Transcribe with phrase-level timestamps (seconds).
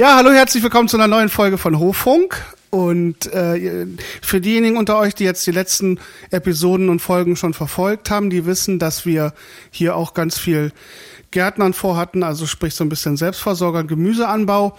[0.00, 2.42] Ja, hallo, herzlich willkommen zu einer neuen Folge von Hoffunk.
[2.70, 3.86] Und äh,
[4.22, 8.46] für diejenigen unter euch, die jetzt die letzten Episoden und Folgen schon verfolgt haben, die
[8.46, 9.34] wissen, dass wir
[9.70, 10.72] hier auch ganz viel
[11.32, 14.74] Gärtnern vorhatten, also sprich so ein bisschen Selbstversorger, Gemüseanbau.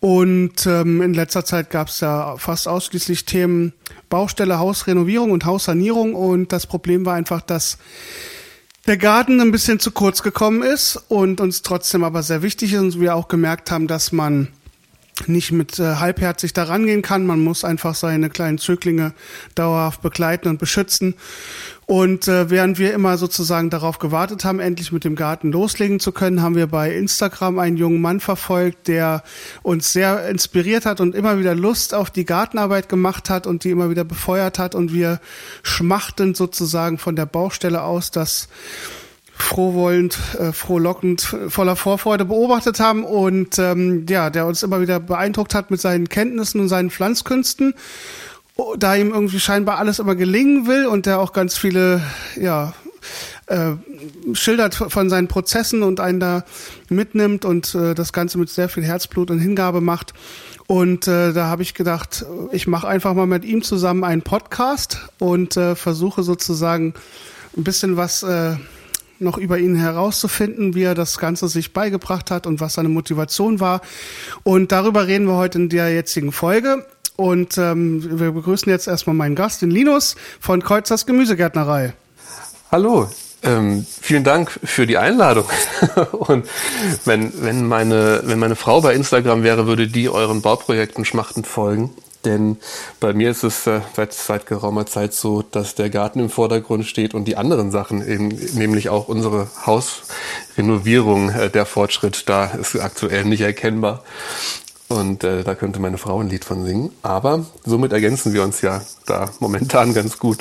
[0.00, 3.72] Und ähm, in letzter Zeit gab es ja fast ausschließlich Themen
[4.10, 6.14] Baustelle, Hausrenovierung und Haussanierung.
[6.14, 7.78] Und das Problem war einfach, dass
[8.86, 12.80] der Garten ein bisschen zu kurz gekommen ist und uns trotzdem aber sehr wichtig ist
[12.80, 14.48] und wir auch gemerkt haben, dass man
[15.26, 17.26] nicht mit äh, halbherzig da rangehen kann.
[17.26, 19.12] Man muss einfach seine kleinen Zöglinge
[19.54, 21.14] dauerhaft begleiten und beschützen.
[21.86, 26.12] Und äh, während wir immer sozusagen darauf gewartet haben, endlich mit dem Garten loslegen zu
[26.12, 29.22] können, haben wir bei Instagram einen jungen Mann verfolgt, der
[29.62, 33.70] uns sehr inspiriert hat und immer wieder Lust auf die Gartenarbeit gemacht hat und die
[33.70, 34.74] immer wieder befeuert hat.
[34.74, 35.20] Und wir
[35.62, 38.48] schmachtend sozusagen von der Baustelle aus das
[39.36, 45.54] frohwollend, äh, frohlockend, voller Vorfreude beobachtet haben und ähm, ja, der uns immer wieder beeindruckt
[45.54, 47.74] hat mit seinen Kenntnissen und seinen Pflanzkünsten,
[48.78, 52.00] da ihm irgendwie scheinbar alles immer gelingen will und der auch ganz viele,
[52.40, 52.72] ja,
[53.46, 53.72] äh,
[54.32, 56.44] schildert von seinen Prozessen und einen da
[56.88, 60.14] mitnimmt und äh, das Ganze mit sehr viel Herzblut und Hingabe macht.
[60.66, 65.08] Und äh, da habe ich gedacht, ich mache einfach mal mit ihm zusammen einen Podcast
[65.20, 66.94] und äh, versuche sozusagen
[67.56, 68.56] ein bisschen was äh,
[69.18, 73.60] noch über ihn herauszufinden, wie er das Ganze sich beigebracht hat und was seine Motivation
[73.60, 73.80] war.
[74.42, 76.86] Und darüber reden wir heute in der jetzigen Folge.
[77.16, 81.94] Und ähm, wir begrüßen jetzt erstmal meinen Gast, den Linus von Kreuzers Gemüsegärtnerei.
[82.70, 83.08] Hallo,
[83.42, 85.46] ähm, vielen Dank für die Einladung.
[86.12, 86.46] Und
[87.04, 91.90] wenn, wenn, meine, wenn meine Frau bei Instagram wäre, würde die euren Bauprojekten schmachtend folgen.
[92.26, 92.58] Denn
[92.98, 96.84] bei mir ist es äh, seit, seit geraumer Zeit so, dass der Garten im Vordergrund
[96.84, 102.74] steht und die anderen Sachen, eben, nämlich auch unsere Hausrenovierung, äh, der Fortschritt, da ist
[102.76, 104.02] aktuell nicht erkennbar.
[104.88, 106.90] Und äh, da könnte meine Frau ein Lied von singen.
[107.02, 110.38] Aber somit ergänzen wir uns ja da momentan ganz gut,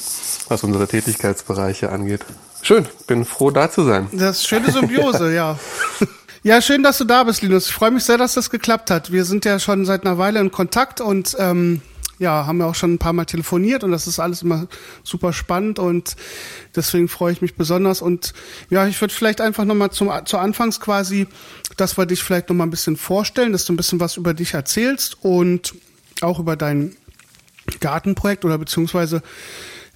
[0.50, 2.22] was unsere Tätigkeitsbereiche angeht.
[2.62, 4.08] Schön, bin froh da zu sein.
[4.12, 5.58] Das ist schöne Symbiose, ja.
[6.46, 7.66] Ja, schön, dass du da bist, Linus.
[7.66, 9.12] Ich freue mich sehr, dass das geklappt hat.
[9.12, 11.82] Wir sind ja schon seit einer Weile in Kontakt und ähm,
[12.20, 14.68] ja, haben ja auch schon ein paar Mal telefoniert und das ist alles immer
[15.04, 16.16] super spannend und
[16.76, 18.00] deswegen freue ich mich besonders.
[18.00, 18.36] Und
[18.70, 21.26] ja, ich würde vielleicht einfach nochmal zum zu Anfangs quasi,
[21.78, 24.54] dass wir dich vielleicht nochmal ein bisschen vorstellen, dass du ein bisschen was über dich
[24.54, 25.74] erzählst und
[26.22, 26.96] auch über dein
[27.80, 29.24] Gartenprojekt oder beziehungsweise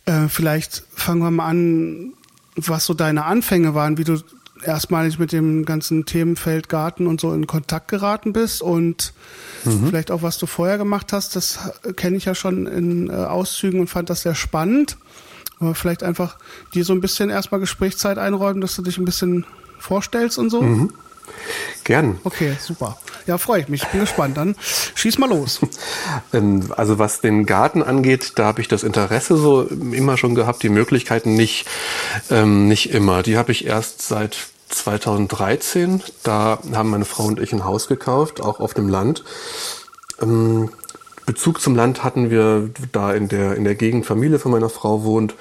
[0.06, 2.14] äh, vielleicht fangen wir mal an,
[2.56, 4.20] was so deine Anfänge waren, wie du
[4.64, 9.14] erstmalig mit dem ganzen Themenfeld Garten und so in Kontakt geraten bist und
[9.66, 9.88] mhm.
[9.88, 11.60] vielleicht auch was du vorher gemacht hast, das
[11.96, 14.98] kenne ich ja schon in äh, Auszügen und fand das sehr spannend.
[15.60, 16.38] Aber vielleicht einfach
[16.74, 19.46] dir so ein bisschen erstmal Gesprächszeit einräumen, dass du dich ein bisschen
[19.78, 20.62] vorstellst und so.
[20.62, 20.94] Mhm.
[21.84, 22.20] Gern.
[22.24, 22.98] Okay, super.
[23.26, 23.86] Ja, freue ich mich.
[23.88, 24.38] Bin gespannt.
[24.38, 24.56] Dann
[24.96, 25.60] schieß mal los.
[26.32, 30.62] Ähm, also was den Garten angeht, da habe ich das Interesse so immer schon gehabt,
[30.62, 31.66] die Möglichkeiten nicht,
[32.30, 33.24] ähm, nicht immer.
[33.24, 34.38] Die habe ich erst seit
[34.70, 36.04] 2013.
[36.24, 39.24] Da haben meine Frau und ich ein Haus gekauft, auch auf dem Land.
[40.22, 40.70] Ähm,
[41.26, 45.04] Bezug zum Land hatten wir da in der, in der Gegend Familie von meiner Frau
[45.04, 45.36] wohnt.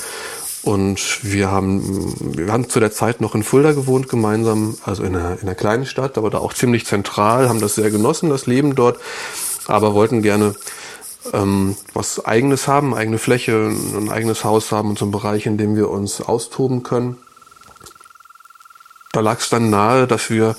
[0.69, 5.17] Und wir haben, wir haben zu der Zeit noch in Fulda gewohnt gemeinsam, also in
[5.17, 8.45] einer, in einer kleinen Stadt, aber da auch ziemlich zentral, haben das sehr genossen, das
[8.45, 9.01] Leben dort,
[9.67, 10.55] aber wollten gerne
[11.33, 15.56] ähm, was Eigenes haben, eigene Fläche, ein eigenes Haus haben und so einen Bereich, in
[15.56, 17.17] dem wir uns austoben können.
[19.12, 20.55] Da lag es dann nahe, dass wir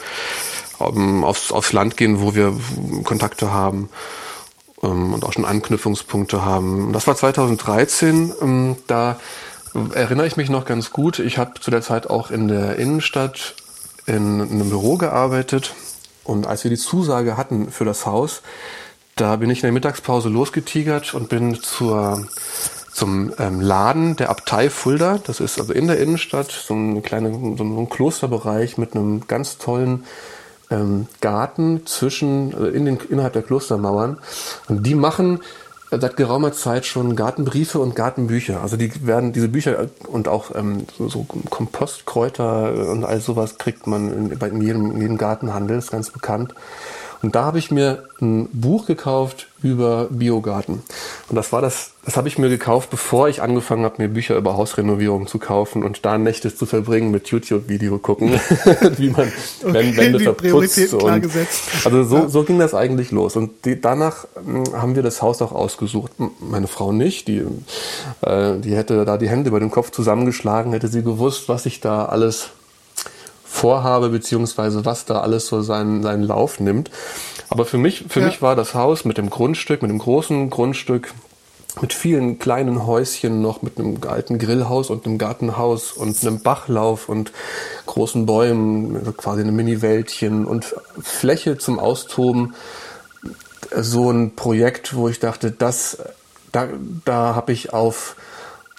[0.80, 2.60] ähm, aufs, aufs Land gehen, wo wir
[3.04, 3.90] Kontakte haben
[4.82, 6.94] ähm, und auch schon Anknüpfungspunkte haben.
[6.94, 9.20] Das war 2013, ähm, da
[9.94, 11.20] erinnere ich mich noch ganz gut.
[11.20, 13.56] Ich habe zu der Zeit auch in der Innenstadt
[14.06, 15.74] in einem Büro gearbeitet.
[16.24, 18.42] Und als wir die Zusage hatten für das Haus,
[19.16, 22.28] da bin ich in der Mittagspause losgetigert und bin zur,
[22.94, 25.20] zum ähm, Laden der Abtei Fulda.
[25.26, 29.58] Das ist also in der Innenstadt so ein kleiner so ein Klosterbereich mit einem ganz
[29.58, 30.06] tollen
[30.72, 34.20] ähm, Garten zwischen äh, in den, innerhalb der Klostermauern.
[34.68, 35.42] Und die machen
[35.92, 38.62] seit geraumer Zeit schon Gartenbriefe und Gartenbücher.
[38.62, 43.88] Also die werden diese Bücher und auch ähm, so, so Kompostkräuter und all sowas kriegt
[43.88, 46.54] man in, in, jedem, in jedem Gartenhandel, ist ganz bekannt.
[47.22, 50.82] Und da habe ich mir ein Buch gekauft über Biogarten.
[51.28, 54.38] Und das war das, das habe ich mir gekauft, bevor ich angefangen habe, mir Bücher
[54.38, 58.32] über Hausrenovierung zu kaufen und da Nächte zu verbringen mit YouTube-Video gucken,
[58.98, 60.94] wie man okay, wenn, Wände verputzt.
[60.94, 61.30] Und,
[61.84, 63.36] also so, so ging das eigentlich los.
[63.36, 66.14] Und die, danach hm, haben wir das Haus auch ausgesucht.
[66.40, 67.44] Meine Frau nicht, die,
[68.22, 71.82] äh, die hätte da die Hände über den Kopf zusammengeschlagen, hätte sie gewusst, was ich
[71.82, 72.52] da alles
[73.50, 76.92] vorhabe, beziehungsweise was da alles so seinen, seinen Lauf nimmt.
[77.50, 78.28] Aber für mich, für ja.
[78.28, 81.14] mich war das Haus mit dem Grundstück, mit dem großen Grundstück,
[81.82, 87.10] mit vielen kleinen Häuschen noch, mit einem alten Grillhaus und einem Gartenhaus und einem Bachlauf
[87.10, 87.32] und
[87.86, 92.54] großen Bäumen, quasi einem Mini-Wäldchen und Fläche zum Austoben.
[93.76, 95.98] So ein Projekt, wo ich dachte, das,
[96.52, 96.68] da,
[97.06, 98.16] da habe ich auf,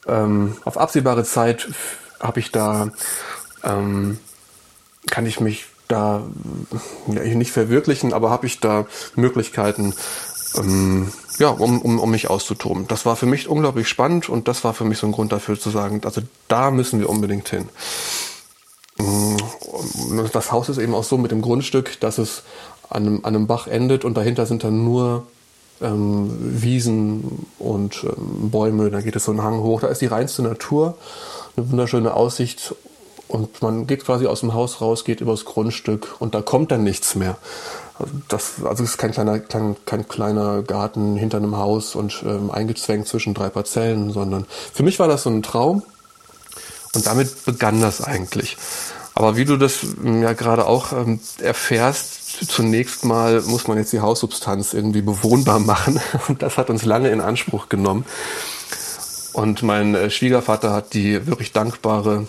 [0.07, 1.69] ähm, auf absehbare Zeit,
[2.21, 2.91] habe ich da,
[3.65, 4.19] ähm,
[5.09, 6.23] kann ich mich da
[7.09, 8.87] ja, nicht verwirklichen, aber habe ich da
[9.17, 9.95] Möglichkeiten,
[10.57, 12.87] ähm, ja, um, um, um mich auszutoben.
[12.87, 15.59] Das war für mich unglaublich spannend und das war für mich so ein Grund dafür
[15.59, 17.69] zu sagen, also da müssen wir unbedingt hin.
[18.99, 19.37] Mm,
[20.33, 22.43] das Haus ist eben auch so mit dem Grundstück, dass es
[22.89, 25.27] an einem, an einem Bach endet und dahinter sind dann nur
[25.81, 26.31] ähm,
[26.63, 28.91] Wiesen und ähm, Bäume.
[28.91, 29.81] Da geht es so einen Hang hoch.
[29.81, 30.99] Da ist die reinste Natur,
[31.57, 32.75] eine wunderschöne Aussicht
[33.31, 36.83] und man geht quasi aus dem Haus raus, geht übers Grundstück und da kommt dann
[36.83, 37.37] nichts mehr.
[38.29, 42.51] Das, also es ist kein kleiner, kein, kein kleiner Garten hinter einem Haus und ähm,
[42.51, 45.85] eingezwängt zwischen drei Parzellen, sondern für mich war das so ein Traum
[46.95, 48.57] und damit begann das eigentlich.
[49.15, 53.93] Aber wie du das ähm, ja gerade auch ähm, erfährst, zunächst mal muss man jetzt
[53.93, 58.05] die Haussubstanz irgendwie bewohnbar machen und das hat uns lange in Anspruch genommen.
[59.33, 62.27] Und mein äh, Schwiegervater hat die wirklich dankbare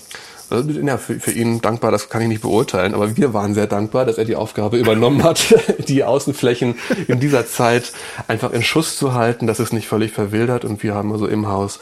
[0.52, 4.06] ja, für, für ihn dankbar, das kann ich nicht beurteilen, aber wir waren sehr dankbar,
[4.06, 5.56] dass er die Aufgabe übernommen hat,
[5.88, 6.76] die Außenflächen
[7.08, 7.92] in dieser Zeit
[8.28, 11.48] einfach in Schuss zu halten, dass es nicht völlig verwildert und wir haben also im
[11.48, 11.80] Haus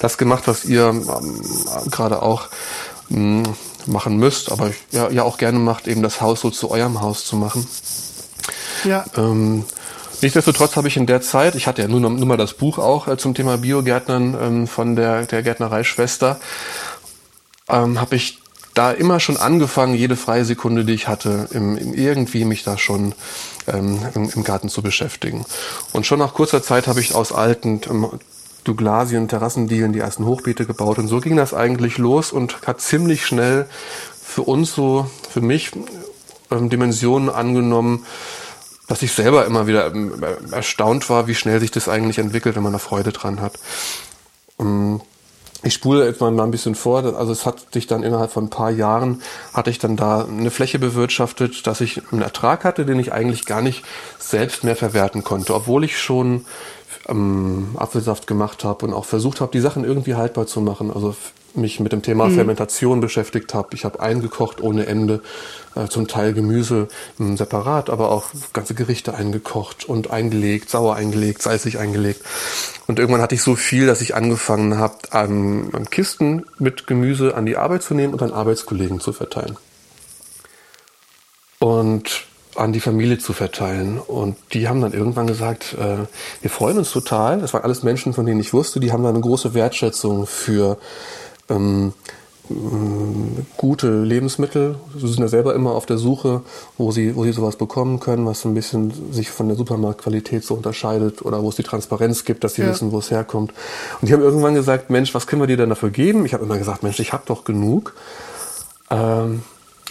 [0.00, 1.06] das gemacht, was ihr ähm,
[1.90, 2.48] gerade auch
[3.08, 3.54] mh, hm,
[3.86, 7.24] machen müsst, aber ja, ja auch gerne macht, eben das Haus so zu eurem Haus
[7.24, 7.66] zu machen.
[8.84, 9.04] Ja.
[9.16, 9.64] Ähm,
[10.22, 13.06] Nichtsdestotrotz habe ich in der Zeit, ich hatte ja nur, nur mal das Buch auch
[13.06, 16.40] äh, zum Thema Biogärtnern ähm, von der, der Gärtnerei-Schwester,
[17.68, 18.40] ähm, habe ich
[18.74, 22.76] da immer schon angefangen, jede freie Sekunde, die ich hatte, im, im irgendwie mich da
[22.76, 23.14] schon
[23.66, 25.46] ähm, im, im, Garten zu beschäftigen.
[25.92, 28.06] Und schon nach kurzer Zeit habe ich aus alten ähm,
[28.64, 30.98] Douglasien, Terrassendielen die ersten Hochbeete gebaut.
[30.98, 33.66] Und so ging das eigentlich los und hat ziemlich schnell
[34.22, 35.70] für uns so, für mich,
[36.50, 38.04] ähm, Dimensionen angenommen,
[38.88, 40.22] dass ich selber immer wieder ähm,
[40.52, 43.54] erstaunt war, wie schnell sich das eigentlich entwickelt, wenn man da Freude dran hat.
[44.60, 45.00] Ähm,
[45.66, 47.04] ich spule jetzt mal ein bisschen vor.
[47.16, 49.20] Also es hat sich dann innerhalb von ein paar Jahren,
[49.52, 53.46] hatte ich dann da eine Fläche bewirtschaftet, dass ich einen Ertrag hatte, den ich eigentlich
[53.46, 53.84] gar nicht
[54.18, 55.54] selbst mehr verwerten konnte.
[55.54, 56.46] Obwohl ich schon
[57.08, 60.90] ähm, Apfelsaft gemacht habe und auch versucht habe, die Sachen irgendwie haltbar zu machen.
[60.90, 61.14] Also
[61.56, 62.34] mich mit dem Thema mhm.
[62.34, 63.68] Fermentation beschäftigt habe.
[63.74, 65.22] Ich habe eingekocht ohne Ende,
[65.74, 66.88] äh, zum Teil Gemüse
[67.18, 72.22] mh, hm, separat, aber auch ganze Gerichte eingekocht und eingelegt, sauer eingelegt, salzig eingelegt.
[72.86, 77.34] Und irgendwann hatte ich so viel, dass ich angefangen habe, an, an Kisten mit Gemüse
[77.34, 79.56] an die Arbeit zu nehmen und an Arbeitskollegen zu verteilen.
[81.58, 82.26] Und
[82.56, 83.98] an die Familie zu verteilen.
[83.98, 86.06] Und die haben dann irgendwann gesagt, äh,
[86.40, 87.40] wir freuen uns total.
[87.40, 90.78] Das waren alles Menschen, von denen ich wusste, die haben da eine große Wertschätzung für
[91.48, 91.92] ähm,
[93.56, 94.76] gute Lebensmittel.
[94.96, 96.42] Sie sind ja selber immer auf der Suche,
[96.78, 100.54] wo sie, wo sie sowas bekommen können, was ein bisschen sich von der Supermarktqualität so
[100.54, 102.68] unterscheidet oder wo es die Transparenz gibt, dass sie ja.
[102.68, 103.52] wissen, wo es herkommt.
[104.00, 106.24] Und die haben irgendwann gesagt, Mensch, was können wir dir denn dafür geben?
[106.24, 107.94] Ich habe immer gesagt, Mensch, ich habe doch genug.
[108.90, 109.42] Ähm,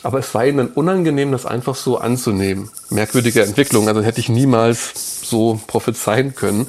[0.04, 2.70] aber es war ihnen dann unangenehm, das einfach so anzunehmen.
[2.90, 6.68] Merkwürdige Entwicklung, also hätte ich niemals so prophezeien können.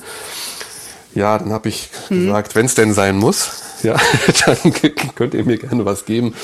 [1.14, 2.26] Ja, dann habe ich mhm.
[2.26, 3.50] gesagt, wenn es denn sein muss,
[3.82, 3.96] ja,
[4.46, 4.72] dann
[5.14, 6.34] könnt ihr mir gerne was geben.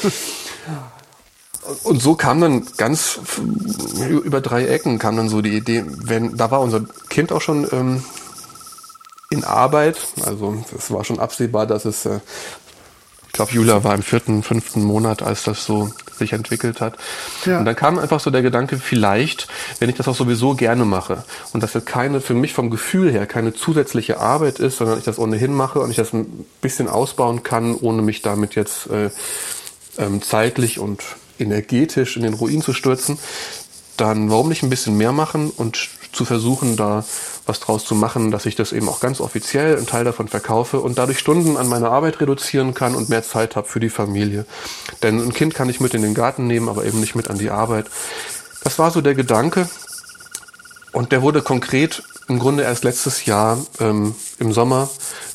[1.84, 3.20] Und so kam dann ganz
[3.98, 7.68] über drei Ecken kam dann so die Idee, wenn da war unser Kind auch schon
[7.70, 8.02] ähm,
[9.30, 12.18] in Arbeit, also es war schon absehbar, dass es äh,
[13.32, 15.90] ich glaube, Julia war im vierten, fünften Monat, als das so
[16.22, 16.94] sich entwickelt hat.
[17.44, 17.58] Ja.
[17.58, 19.48] Und dann kam einfach so der Gedanke, vielleicht,
[19.80, 23.10] wenn ich das auch sowieso gerne mache und das jetzt keine, für mich vom Gefühl
[23.10, 26.88] her, keine zusätzliche Arbeit ist, sondern ich das ohnehin mache und ich das ein bisschen
[26.88, 29.10] ausbauen kann, ohne mich damit jetzt äh,
[29.98, 31.02] ähm, zeitlich und
[31.38, 33.18] energetisch in den Ruin zu stürzen,
[33.96, 37.04] dann warum nicht ein bisschen mehr machen und zu versuchen, da
[37.46, 40.80] was draus zu machen, dass ich das eben auch ganz offiziell einen Teil davon verkaufe
[40.80, 44.46] und dadurch Stunden an meiner Arbeit reduzieren kann und mehr Zeit habe für die Familie.
[45.02, 47.38] Denn ein Kind kann ich mit in den Garten nehmen, aber eben nicht mit an
[47.38, 47.86] die Arbeit.
[48.62, 49.68] Das war so der Gedanke
[50.92, 54.88] und der wurde konkret im Grunde erst letztes Jahr ähm, im Sommer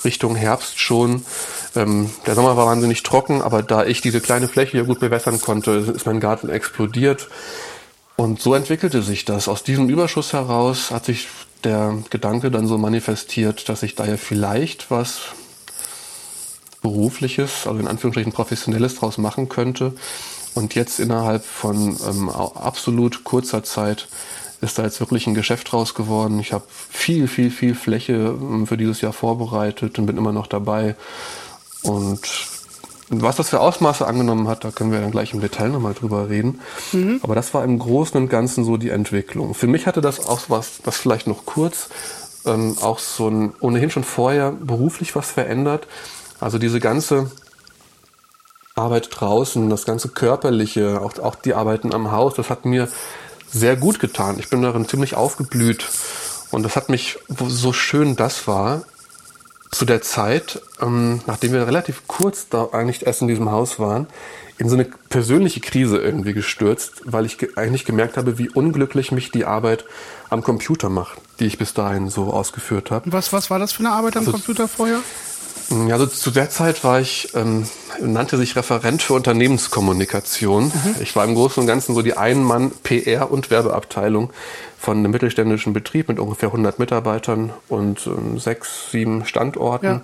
[0.05, 1.25] Richtung Herbst schon.
[1.75, 5.41] Ähm, der Sommer war wahnsinnig trocken, aber da ich diese kleine Fläche hier gut bewässern
[5.41, 7.27] konnte, ist mein Garten explodiert.
[8.17, 9.47] Und so entwickelte sich das.
[9.47, 11.27] Aus diesem Überschuss heraus hat sich
[11.63, 15.19] der Gedanke dann so manifestiert, dass ich da ja vielleicht was
[16.81, 19.93] Berufliches, also in Anführungsstrichen Professionelles draus machen könnte.
[20.55, 24.07] Und jetzt innerhalb von ähm, absolut kurzer Zeit
[24.61, 26.39] ist da jetzt wirklich ein Geschäft draus geworden.
[26.39, 30.47] Ich habe viel, viel, viel Fläche ähm, für dieses Jahr vorbereitet und bin immer noch
[30.47, 30.95] dabei.
[31.83, 32.21] Und
[33.09, 36.29] was das für Ausmaße angenommen hat, da können wir dann gleich im Detail nochmal drüber
[36.29, 36.59] reden.
[36.91, 37.19] Mhm.
[37.23, 39.53] Aber das war im Großen und Ganzen so die Entwicklung.
[39.53, 41.89] Für mich hatte das auch was, das vielleicht noch kurz,
[42.45, 45.87] ähm, auch so ein ohnehin schon vorher beruflich was verändert.
[46.39, 47.31] Also diese ganze
[48.75, 52.89] Arbeit draußen, das ganze körperliche, auch, auch die Arbeiten am Haus, das hat mir
[53.49, 54.37] sehr gut getan.
[54.37, 55.87] Ich bin darin ziemlich aufgeblüht.
[56.51, 58.83] Und das hat mich, so schön das war,
[59.71, 64.07] zu der Zeit, ähm, nachdem wir relativ kurz da eigentlich erst in diesem Haus waren,
[64.57, 69.11] in so eine persönliche Krise irgendwie gestürzt, weil ich ge eigentlich gemerkt habe, wie unglücklich
[69.11, 69.85] mich die Arbeit
[70.29, 73.11] am Computer macht, die ich bis dahin so ausgeführt habe.
[73.11, 74.99] Was, was war das für eine Arbeit am also, Computer vorher?
[75.69, 77.67] Ja, also zu der Zeit war ich, ähm,
[77.99, 80.65] nannte sich Referent für Unternehmenskommunikation.
[80.65, 80.95] Mhm.
[81.01, 84.31] Ich war im Großen und Ganzen so die Ein-Mann-PR- und Werbeabteilung
[84.79, 89.85] von einem mittelständischen Betrieb mit ungefähr 100 Mitarbeitern und ähm, sechs, sieben Standorten.
[89.85, 90.01] Ja.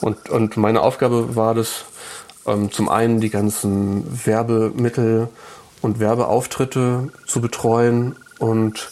[0.00, 1.84] Und, und meine Aufgabe war das,
[2.46, 5.28] ähm, zum einen die ganzen Werbemittel
[5.82, 8.88] und Werbeauftritte zu betreuen und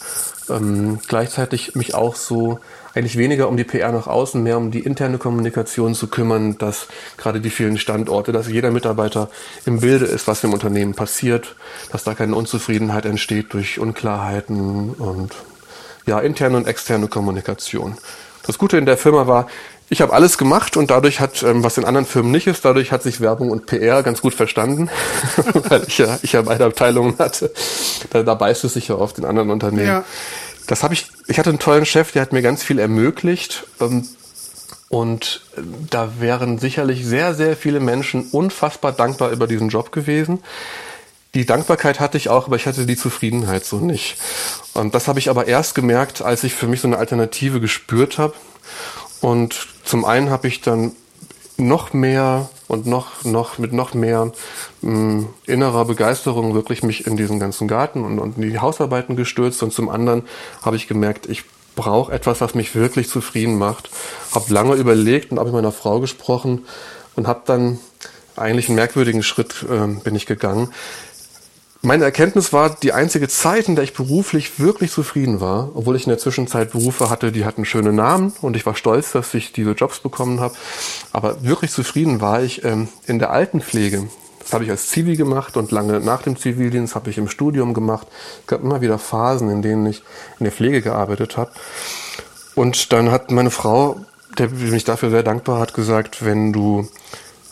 [0.49, 2.59] ähm, gleichzeitig mich auch so
[2.99, 6.87] eigentlich weniger um die PR nach außen, mehr um die interne Kommunikation zu kümmern, dass
[7.17, 9.29] gerade die vielen Standorte, dass jeder Mitarbeiter
[9.65, 11.55] im Bilde ist, was im Unternehmen passiert,
[11.91, 15.33] dass da keine Unzufriedenheit entsteht durch Unklarheiten und
[16.05, 17.97] ja, interne und externe Kommunikation.
[18.45, 19.47] Das Gute in der Firma war,
[19.91, 22.91] ich habe alles gemacht und dadurch hat, ähm, was in anderen Firmen nicht ist, dadurch
[22.91, 24.89] hat sich Werbung und PR ganz gut verstanden,
[25.69, 27.51] weil ich ja, ich ja beide Abteilungen hatte.
[28.11, 29.87] Da, da beißt es sich ja oft in anderen Unternehmen.
[29.87, 30.03] Ja.
[30.69, 33.65] Das habe ich, ich hatte einen tollen Chef, der hat mir ganz viel ermöglicht.
[33.81, 34.07] Ähm,
[34.87, 40.43] und äh, da wären sicherlich sehr, sehr viele Menschen unfassbar dankbar über diesen Job gewesen.
[41.33, 44.17] Die Dankbarkeit hatte ich auch, aber ich hatte die Zufriedenheit so nicht.
[44.75, 48.19] Und das habe ich aber erst gemerkt, als ich für mich so eine Alternative gespürt
[48.19, 48.35] habe.
[49.21, 50.91] Und zum einen habe ich dann
[51.59, 54.31] noch mehr und noch, noch mit noch mehr
[54.81, 59.15] mh, mm, innerer Begeisterung wirklich mich in diesen ganzen Garten und, und in die Hausarbeiten
[59.15, 60.23] gestürzt und zum anderen
[60.61, 61.43] habe ich gemerkt, ich
[61.75, 63.89] brauche etwas, was mich wirklich zufrieden macht.
[64.33, 66.65] Habe lange überlegt und habe mit meiner Frau gesprochen
[67.15, 67.79] und habe dann
[68.35, 70.69] eigentlich einen merkwürdigen Schritt äh, bin ich gegangen
[71.81, 76.03] meine Erkenntnis war, die einzige Zeit, in der ich beruflich wirklich zufrieden war, obwohl ich
[76.03, 79.53] in der Zwischenzeit Berufe hatte, die hatten schöne Namen und ich war stolz, dass ich
[79.53, 80.55] diese Jobs bekommen habe,
[81.13, 84.09] aber wirklich zufrieden war ich ähm, in der Altenpflege.
[84.39, 87.73] Das habe ich als Zivi gemacht und lange nach dem Zivildienst habe ich im Studium
[87.73, 88.07] gemacht.
[88.41, 90.03] Es gab immer wieder Phasen, in denen ich
[90.39, 91.51] in der Pflege gearbeitet habe.
[92.55, 94.01] Und dann hat meine Frau,
[94.37, 96.89] der mich dafür sehr dankbar hat, gesagt, wenn du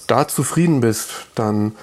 [0.08, 1.74] da zufrieden bist, dann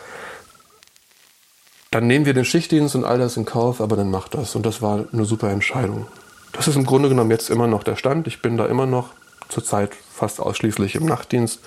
[1.95, 4.57] dann nehmen wir den Schichtdienst und all das in Kauf, aber dann macht das.
[4.57, 6.07] Und das war eine super Entscheidung.
[6.51, 8.27] Das ist im Grunde genommen jetzt immer noch der Stand.
[8.27, 9.11] Ich bin da immer noch
[9.49, 11.61] zurzeit fast ausschließlich im Nachtdienst.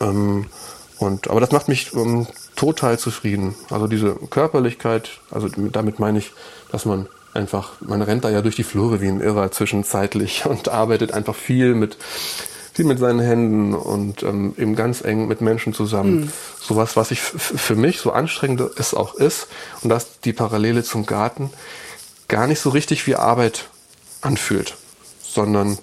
[0.00, 0.46] Ähm,
[0.98, 3.56] und, aber das macht mich ähm, total zufrieden.
[3.68, 6.30] Also diese Körperlichkeit, also damit meine ich,
[6.70, 10.68] dass man einfach, man rennt da ja durch die Flure wie ein Irrer zwischenzeitlich und
[10.68, 11.96] arbeitet einfach viel mit
[12.72, 16.22] viel mit seinen Händen und ähm, eben ganz eng mit Menschen zusammen.
[16.22, 16.32] Mhm.
[16.60, 19.48] Sowas, was ich für mich so anstrengend es auch ist
[19.82, 21.50] und dass die Parallele zum Garten
[22.28, 23.68] gar nicht so richtig wie Arbeit
[24.22, 24.76] anfühlt,
[25.22, 25.78] sondern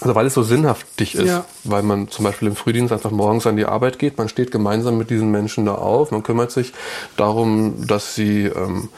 [0.00, 1.44] also weil es so sinnhaftig ist, ja.
[1.64, 4.96] weil man zum Beispiel im Frühdienst einfach morgens an die Arbeit geht, man steht gemeinsam
[4.96, 6.72] mit diesen Menschen da auf, man kümmert sich
[7.16, 8.90] darum, dass sie ähm,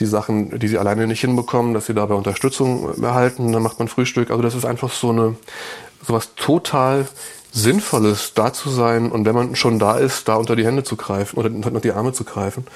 [0.00, 3.88] die Sachen, die sie alleine nicht hinbekommen, dass sie dabei Unterstützung erhalten, dann macht man
[3.88, 4.30] Frühstück.
[4.30, 5.36] Also das ist einfach so eine
[6.06, 7.06] sowas total
[7.52, 10.96] Sinnvolles, da zu sein und wenn man schon da ist, da unter die Hände zu
[10.96, 12.66] greifen oder unter die Arme zu greifen.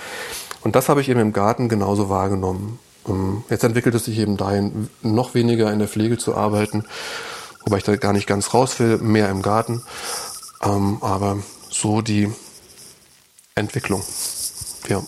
[0.63, 2.79] Und das habe ich eben im Garten genauso wahrgenommen.
[3.07, 6.85] Ähm, jetzt entwickelt es sich eben dahin, noch weniger in der Pflege zu arbeiten,
[7.65, 9.83] wobei ich da gar nicht ganz raus will, mehr im Garten.
[10.63, 12.33] Ähm, aber so die
[13.55, 14.03] Entwicklung.
[14.89, 15.03] Ja.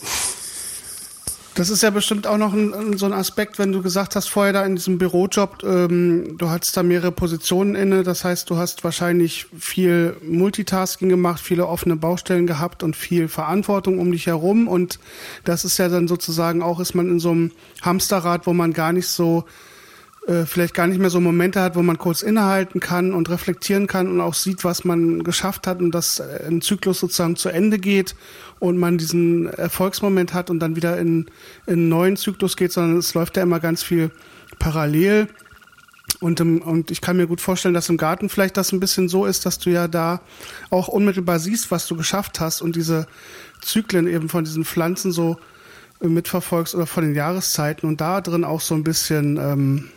[1.54, 4.54] Das ist ja bestimmt auch noch ein, so ein Aspekt, wenn du gesagt hast, vorher
[4.54, 8.04] da in diesem Bürojob, ähm, du hattest da mehrere Positionen inne.
[8.04, 13.98] Das heißt, du hast wahrscheinlich viel Multitasking gemacht, viele offene Baustellen gehabt und viel Verantwortung
[13.98, 14.66] um dich herum.
[14.66, 14.98] Und
[15.44, 17.50] das ist ja dann sozusagen auch, ist man in so einem
[17.82, 19.44] Hamsterrad, wo man gar nicht so
[20.26, 23.88] äh, vielleicht gar nicht mehr so Momente hat, wo man kurz innehalten kann und reflektieren
[23.88, 27.78] kann und auch sieht, was man geschafft hat und dass ein Zyklus sozusagen zu Ende
[27.78, 28.14] geht
[28.60, 31.26] und man diesen Erfolgsmoment hat und dann wieder in,
[31.66, 34.12] in einen neuen Zyklus geht, sondern es läuft ja immer ganz viel
[34.60, 35.26] parallel.
[36.20, 39.26] Und, und ich kann mir gut vorstellen, dass im Garten vielleicht das ein bisschen so
[39.26, 40.20] ist, dass du ja da
[40.70, 43.08] auch unmittelbar siehst, was du geschafft hast und diese
[43.60, 45.36] Zyklen eben von diesen Pflanzen so
[46.00, 49.88] mitverfolgst oder von den Jahreszeiten und da drin auch so ein bisschen, ähm,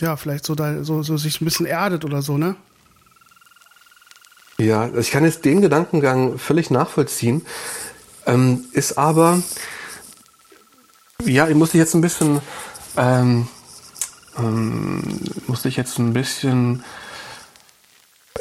[0.00, 2.56] ja, vielleicht so, da, so, so sich ein bisschen erdet oder so, ne?
[4.58, 7.46] Ja, ich kann jetzt den Gedankengang völlig nachvollziehen,
[8.26, 9.42] ähm, ist aber,
[11.24, 12.40] ja, ich musste jetzt ein bisschen,
[12.96, 13.48] ähm,
[14.38, 15.02] ähm,
[15.46, 16.84] musste ich jetzt ein bisschen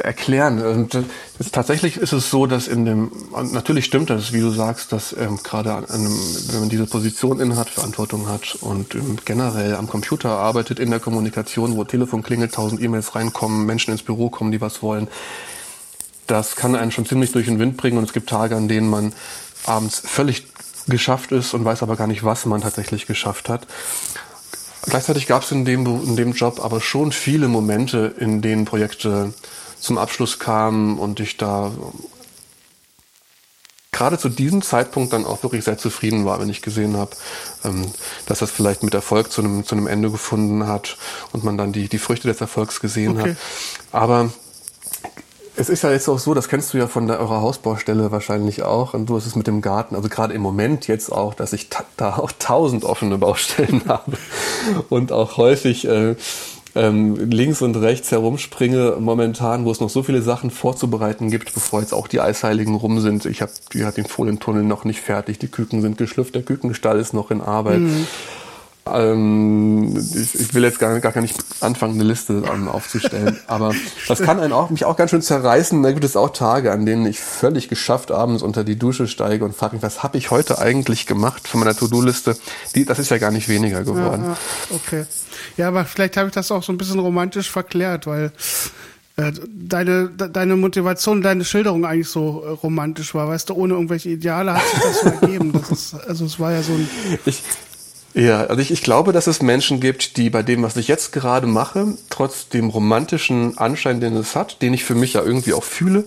[0.03, 0.62] erklären.
[0.62, 0.96] Und
[1.38, 3.12] das, tatsächlich ist es so, dass in dem,
[3.51, 8.27] natürlich stimmt das, wie du sagst, dass ähm, gerade wenn man diese Position innehat, Verantwortung
[8.27, 13.15] hat und ähm, generell am Computer arbeitet, in der Kommunikation, wo Telefon klingelt, tausend E-Mails
[13.15, 15.08] reinkommen, Menschen ins Büro kommen, die was wollen,
[16.27, 18.89] das kann einen schon ziemlich durch den Wind bringen und es gibt Tage, an denen
[18.89, 19.13] man
[19.65, 20.48] abends völlig
[20.88, 23.68] geschafft ist und weiß aber gar nicht, was man tatsächlich geschafft hat.
[24.86, 29.34] Gleichzeitig gab es in dem, in dem Job aber schon viele Momente, in denen Projekte
[29.79, 31.71] zum Abschluss kamen und ich da
[33.91, 37.12] gerade zu diesem Zeitpunkt dann auch wirklich sehr zufrieden war, wenn ich gesehen habe,
[37.65, 37.86] ähm,
[38.27, 40.98] dass das vielleicht mit Erfolg zu einem, zu einem Ende gefunden hat
[41.33, 43.31] und man dann die, die Früchte des Erfolgs gesehen okay.
[43.31, 43.38] hat.
[43.91, 44.29] Aber
[45.57, 48.63] es ist ja jetzt auch so, das kennst du ja von der, eurer Hausbaustelle wahrscheinlich
[48.63, 51.51] auch, und du hast es mit dem Garten, also gerade im Moment jetzt auch, dass
[51.51, 51.67] ich
[51.98, 54.13] da auch tausend offene Baustellen habe
[54.88, 56.15] und auch häufig äh,
[56.79, 61.81] ähm, links und rechts herumspringe momentan, wo es noch so viele Sachen vorzubereiten gibt, bevor
[61.81, 63.25] jetzt auch die Eisheiligen rum sind.
[63.25, 63.51] Ich habe
[63.83, 67.41] hat den Folientunnel noch nicht fertig, die Küken sind geschlüpft, der Kükenstall ist noch in
[67.41, 67.79] Arbeit.
[67.79, 68.07] Mhm.
[68.93, 73.74] Ähm, ich, ich, will jetzt gar, gar nicht anfangen, eine Liste um, aufzustellen, aber
[74.08, 75.81] das kann einen auch, mich auch ganz schön zerreißen.
[75.84, 79.46] Da gibt es auch Tage, an denen ich völlig geschafft abends unter die Dusche steige
[79.46, 82.38] und frage mich, was habe ich heute eigentlich gemacht von meiner To-Do-Liste?
[82.86, 84.24] Das ist ja gar nicht weniger geworden.
[84.25, 84.38] Ja,
[84.75, 85.05] okay.
[85.58, 88.31] Ja, aber vielleicht habe ich das auch so ein bisschen romantisch verklärt, weil
[89.19, 94.10] äh, deine, deine Motivation, deine Schilderung eigentlich so äh, romantisch war, weißt du, ohne irgendwelche
[94.10, 95.51] Ideale hat sich das so ergeben.
[95.51, 96.89] Das ist, also es war ja so ein.
[97.25, 97.43] Ich,
[98.13, 101.12] ja, also ich, ich glaube, dass es Menschen gibt, die bei dem, was ich jetzt
[101.12, 105.54] gerade mache, trotz dem romantischen Anschein, den es hat, den ich für mich ja irgendwie
[105.54, 106.05] auch fühle,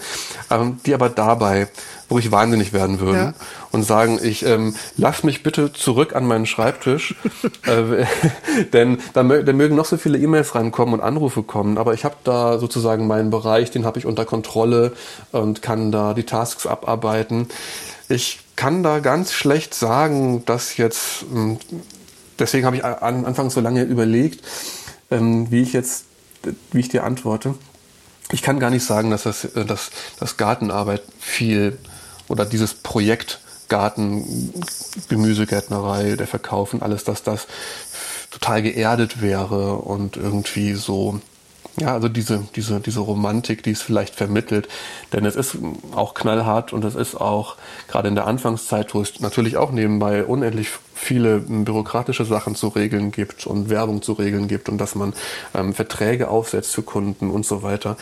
[0.51, 1.69] ähm, die aber dabei
[2.09, 3.35] wirklich wahnsinnig werden würden ja.
[3.71, 7.15] und sagen, ich ähm, lass mich bitte zurück an meinen Schreibtisch,
[7.67, 8.05] äh,
[8.73, 12.17] denn da, da mögen noch so viele E-Mails reinkommen und Anrufe kommen, aber ich habe
[12.25, 14.93] da sozusagen meinen Bereich, den habe ich unter Kontrolle
[15.31, 17.49] und kann da die Tasks abarbeiten.
[18.09, 21.59] Ich kann da ganz schlecht sagen, dass jetzt hm,
[22.43, 24.45] deswegen habe ich an, anfangs so lange überlegt,
[25.11, 26.05] ähm, wie ich jetzt,
[26.73, 27.55] wie ich dir antworte.
[28.33, 31.79] Ich kann gar nicht sagen, dass das, äh, dass, dass Gartenarbeit viel
[32.29, 34.53] oder dieses Projekt Garten,
[35.09, 37.47] Gemüsegärtnerei, der Verkauf und alles, dass das
[38.31, 41.21] total geerdet wäre und irgendwie so
[41.79, 44.69] ja, also diese, diese, diese Romantik, die es vielleicht vermittelt.
[45.13, 45.57] Denn es ist
[45.95, 47.57] auch knallhart und es ist auch
[47.89, 50.69] gerade in der Anfangszeit, wo es natürlich auch nebenbei unendlich
[51.03, 55.15] viele bürokratische Sachen zu regeln gibt und Werbung zu regeln gibt und dass man
[55.53, 57.97] ähm, Verträge aufsetzt für Kunden und so weiter.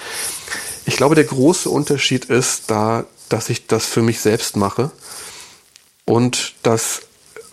[0.85, 4.91] Ich glaube, der große Unterschied ist da, dass ich das für mich selbst mache
[6.05, 7.03] und dass,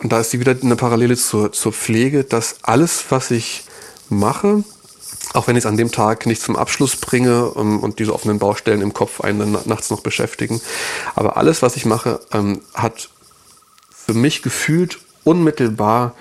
[0.02, 3.64] da ist wieder eine Parallele zur, zur Pflege, dass alles, was ich
[4.10, 4.64] mache,
[5.32, 8.12] auch wenn ich es an dem Tag nicht zum Abschluss bringe um, ähm, und diese
[8.12, 10.60] offenen Baustellen im Kopf einen nachts noch beschäftigen.
[11.14, 13.08] Aber alles, was ich mache, ähm, hat
[13.90, 14.98] für mich gefühlt
[15.28, 16.14] unmittelbar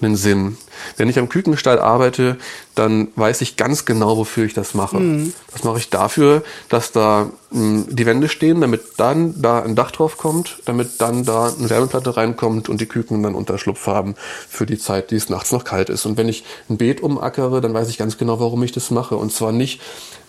[0.00, 0.56] einen Sinn.
[0.96, 2.36] Wenn ich am Kükenstall arbeite,
[2.74, 4.98] dann weiß ich ganz genau, wofür ich das mache.
[4.98, 5.32] Mhm.
[5.52, 9.76] Das mache ich dafür, dass da mh, hm, die Wände stehen, damit dann da ein
[9.76, 14.14] Dach drauf kommt, damit dann da eine Wärmeplatte reinkommt und die Küken dann Unterschlupf haben
[14.48, 16.04] für die Zeit, die es nachts noch kalt ist.
[16.06, 19.16] Und wenn ich ein Beet umackere, dann weiß ich ganz genau, warum ich das mache.
[19.16, 19.80] Und zwar nicht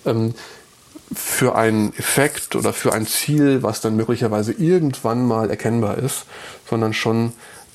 [0.05, 0.35] ähm,
[1.15, 6.25] für einen Effekt oder für ein Ziel, was dann möglicherweise irgendwann mal erkennbar ist,
[6.69, 7.33] sondern schon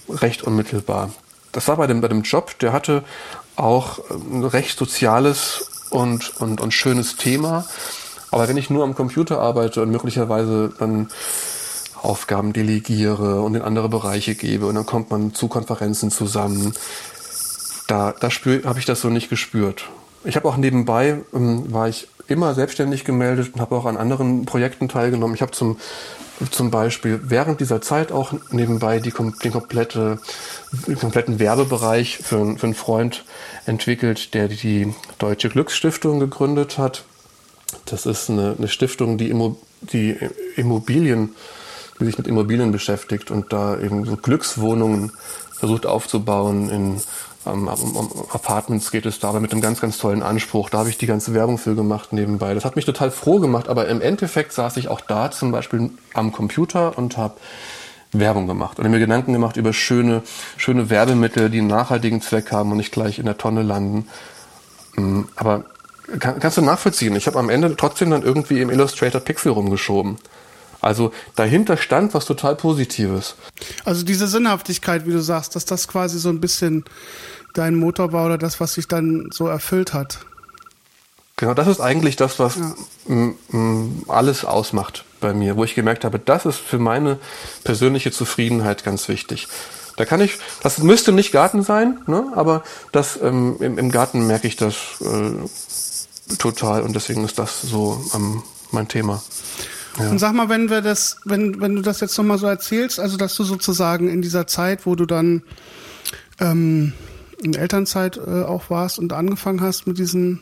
[0.08, 1.10] recht unmittelbar
[1.52, 3.04] das war bei dem, bei dem Job, der hatte
[3.56, 7.64] auch ein recht soziales und, und, und schönes Thema.
[8.30, 11.08] Aber wenn ich nur am Computer arbeite und möglicherweise dann
[12.00, 16.74] Aufgaben delegiere und in andere Bereiche gebe und dann kommt man zu Konferenzen zusammen,
[17.88, 19.88] da, da habe ich das so nicht gespürt.
[20.24, 24.44] Ich habe auch nebenbei, ähm, war ich immer selbstständig gemeldet und habe auch an anderen
[24.44, 25.34] Projekten teilgenommen.
[25.34, 25.78] Ich habe zum
[26.50, 30.18] zum Beispiel während dieser Zeit auch nebenbei die, den, komplette,
[30.86, 33.24] den kompletten Werbebereich für, für einen Freund
[33.66, 37.04] entwickelt, der die Deutsche Glücksstiftung gegründet hat.
[37.86, 40.16] Das ist eine, eine Stiftung, die, Immo, die
[40.56, 41.34] Immobilien,
[41.98, 45.12] die sich mit Immobilien beschäftigt und da eben so Glückswohnungen
[45.52, 47.00] versucht aufzubauen in
[47.52, 50.70] um, um Apartments geht es dabei mit einem ganz, ganz tollen Anspruch.
[50.70, 52.54] Da habe ich die ganze Werbung für gemacht nebenbei.
[52.54, 55.90] Das hat mich total froh gemacht, aber im Endeffekt saß ich auch da zum Beispiel
[56.14, 57.34] am Computer und habe
[58.12, 60.22] Werbung gemacht und mir Gedanken gemacht über schöne,
[60.56, 64.08] schöne Werbemittel, die einen nachhaltigen Zweck haben und nicht gleich in der Tonne landen.
[64.96, 65.64] Mm, aber
[66.18, 67.14] kann, kannst du nachvollziehen?
[67.16, 70.16] Ich habe am Ende trotzdem dann irgendwie im Illustrator Pixel rumgeschoben.
[70.80, 73.34] Also dahinter stand was total Positives.
[73.84, 76.84] Also diese Sinnhaftigkeit, wie du sagst, dass das quasi so ein bisschen
[77.54, 80.20] dein Motor war oder das, was sich dann so erfüllt hat.
[81.36, 83.34] Genau, das ist eigentlich das, was ja.
[84.08, 87.18] alles ausmacht bei mir, wo ich gemerkt habe, das ist für meine
[87.62, 89.46] persönliche Zufriedenheit ganz wichtig.
[89.96, 92.32] Da kann ich, das müsste nicht Garten sein, ne?
[92.34, 97.62] aber das ähm, im, im, Garten merke ich das äh, total und deswegen ist das
[97.62, 99.22] so ähm, mein Thema.
[99.98, 100.10] Ja.
[100.10, 103.16] Und sag mal, wenn wir das, wenn, wenn du das jetzt nochmal so erzählst, also
[103.16, 105.42] dass du sozusagen in dieser Zeit, wo du dann
[106.38, 106.92] ähm,
[107.42, 110.40] in Elternzeit äh, auch warst und angefangen hast mit diesen,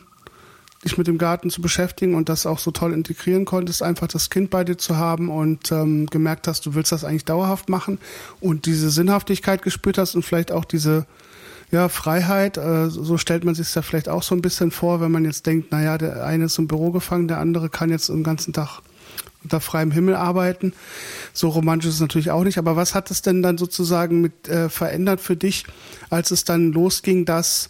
[0.83, 4.29] dich mit dem Garten zu beschäftigen und das auch so toll integrieren konntest, einfach das
[4.29, 7.99] Kind bei dir zu haben und ähm, gemerkt hast, du willst das eigentlich dauerhaft machen
[8.39, 11.05] und diese Sinnhaftigkeit gespürt hast und vielleicht auch diese
[11.69, 15.11] ja, Freiheit, äh, so stellt man sich ja vielleicht auch so ein bisschen vor, wenn
[15.11, 18.23] man jetzt denkt, naja, der eine ist im Büro gefangen, der andere kann jetzt den
[18.23, 18.81] ganzen Tag
[19.47, 20.73] unter freiem Himmel arbeiten.
[21.33, 22.57] So romantisch ist es natürlich auch nicht.
[22.57, 25.65] Aber was hat es denn dann sozusagen mit äh, verändert für dich,
[26.09, 27.69] als es dann losging, dass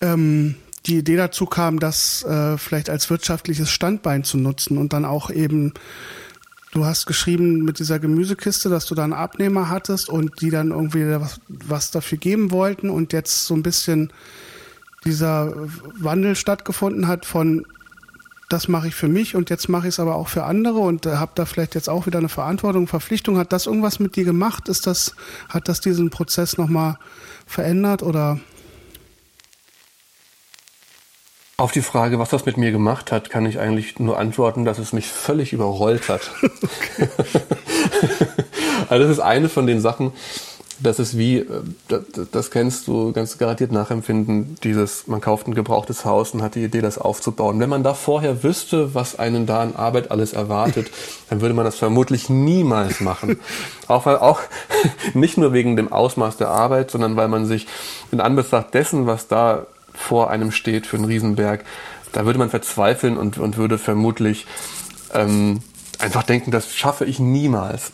[0.00, 0.56] ähm,
[0.86, 5.30] die Idee dazu kam, das äh, vielleicht als wirtschaftliches Standbein zu nutzen und dann auch
[5.30, 5.72] eben
[6.70, 10.70] Du hast geschrieben mit dieser Gemüsekiste, dass du da einen Abnehmer hattest und die dann
[10.70, 14.12] irgendwie was, was dafür geben wollten und jetzt so ein bisschen
[15.06, 15.54] dieser
[15.98, 17.64] Wandel stattgefunden hat von
[18.48, 21.04] das mache ich für mich und jetzt mache ich es aber auch für andere und
[21.06, 23.38] äh, habe da vielleicht jetzt auch wieder eine Verantwortung, Verpflichtung.
[23.38, 24.68] Hat das irgendwas mit dir gemacht?
[24.68, 25.14] Ist das,
[25.48, 26.98] hat das diesen Prozess nochmal
[27.46, 28.40] verändert oder?
[31.58, 34.78] Auf die Frage, was das mit mir gemacht hat, kann ich eigentlich nur antworten, dass
[34.78, 36.30] es mich völlig überrollt hat.
[38.88, 40.12] also das ist eine von den Sachen,
[40.80, 41.46] das ist wie, äh,
[42.32, 46.64] das kennst du ganz garantiert nachempfinden, dieses, man kauft ein gebrauchtes Haus und hat die
[46.64, 47.58] Idee, das aufzubauen.
[47.60, 50.90] Wenn man da vorher wüsste, was einen da an Arbeit alles erwartet,
[51.30, 53.40] dann würde man das vermutlich niemals machen.
[53.88, 54.40] Auch weil auch
[55.14, 57.66] nicht nur wegen dem Ausmaß der Arbeit, sondern weil man sich
[58.12, 61.64] in Anbetracht dessen, was da vor einem steht für einen Riesenberg,
[62.12, 64.46] da würde man verzweifeln und, und würde vermutlich
[65.12, 65.60] ähm,
[65.98, 67.92] einfach denken, das schaffe ich niemals.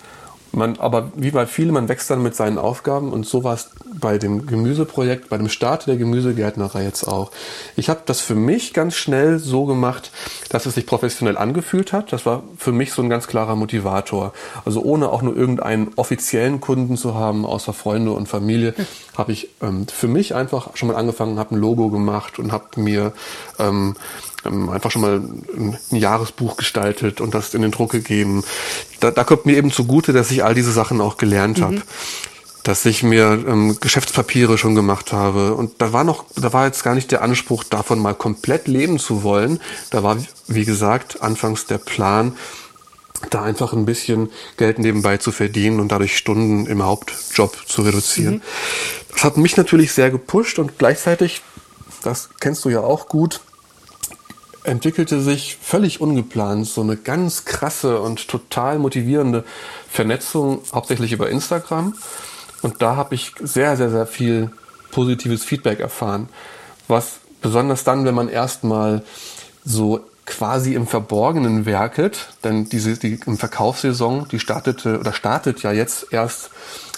[0.54, 3.70] Man, aber wie bei vielen, man wächst dann mit seinen Aufgaben und so war es
[4.00, 7.32] bei dem Gemüseprojekt, bei dem Start der Gemüsegärtnerei jetzt auch.
[7.76, 10.12] Ich habe das für mich ganz schnell so gemacht,
[10.50, 12.12] dass es sich professionell angefühlt hat.
[12.12, 14.32] Das war für mich so ein ganz klarer Motivator.
[14.64, 18.74] Also ohne auch nur irgendeinen offiziellen Kunden zu haben, außer Freunde und Familie,
[19.16, 22.80] habe ich ähm, für mich einfach schon mal angefangen, habe ein Logo gemacht und habe
[22.80, 23.12] mir
[23.58, 23.96] ähm,
[24.44, 28.44] ähm, einfach schon mal ein, ein, Jahresbuch gestaltet und das in den Druck gegeben.
[29.00, 31.64] Da, da kommt mir eben zugute, dass ich all diese Sachen auch gelernt mhm.
[31.64, 31.82] habe
[32.64, 36.82] dass ich mir ähm, Geschäftspapiere schon gemacht habe und da war noch, da war jetzt
[36.82, 39.60] gar nicht der Anspruch davon mal komplett leben zu wollen.
[39.90, 40.16] Da war,
[40.48, 42.36] wie gesagt, anfangs der Plan,
[43.30, 48.34] da einfach ein bisschen Geld nebenbei zu verdienen und dadurch Stunden im Hauptjob zu reduzieren.
[48.34, 48.42] Mhm.
[49.12, 51.42] Das hat mich natürlich sehr gepusht und gleichzeitig,
[52.02, 53.40] das kennst du ja auch gut,
[54.64, 59.44] entwickelte sich völlig ungeplant so eine ganz krasse und total motivierende
[59.90, 61.94] Vernetzung, hauptsächlich über Instagram.
[62.62, 64.50] Und da habe ich sehr, sehr, sehr viel
[64.90, 66.28] positives Feedback erfahren.
[66.88, 69.02] Was besonders dann, wenn man erstmal
[69.64, 75.72] so quasi im Verborgenen werkelt, denn diese die im Verkaufssaison, die startete oder startet ja
[75.72, 76.50] jetzt erst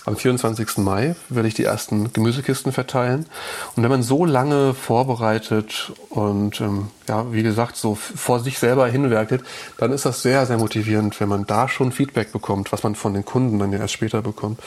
[0.06, 0.78] am 24.
[0.78, 3.26] Mai werde ich die ersten Gemüsekisten verteilen.
[3.74, 8.86] Und wenn man so lange vorbereitet und ähm, ja, wie gesagt, so vor sich selber
[8.86, 9.42] hinwerkelt,
[9.78, 13.14] dann ist das sehr, sehr motivierend, wenn man da schon Feedback bekommt, was man von
[13.14, 14.60] den Kunden dann ja erst später bekommt.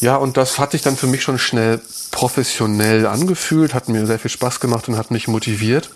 [0.00, 1.80] Ja, und das hat sich dann für mich schon schnell
[2.12, 5.90] professionell angefühlt, hat mir sehr viel Spaß gemacht und hat mich motiviert.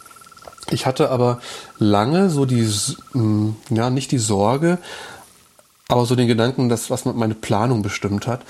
[0.72, 1.40] Ich hatte aber
[1.78, 2.68] lange so die,
[3.70, 4.78] ja, nicht die Sorge,
[5.88, 8.42] aber so den Gedanken, dass was meine Planung bestimmt hat,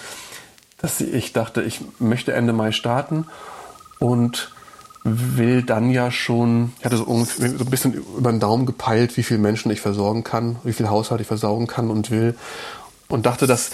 [0.78, 3.26] dass ich dachte, ich möchte Ende Mai starten
[3.98, 4.52] und
[5.04, 9.40] will dann ja schon, ich hatte so ein bisschen über den Daumen gepeilt, wie viele
[9.40, 12.37] Menschen ich versorgen kann, wie viel Haushalt ich versorgen kann und will
[13.08, 13.70] und dachte, dass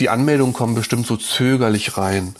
[0.00, 2.34] die Anmeldungen kommen bestimmt so zögerlich rein.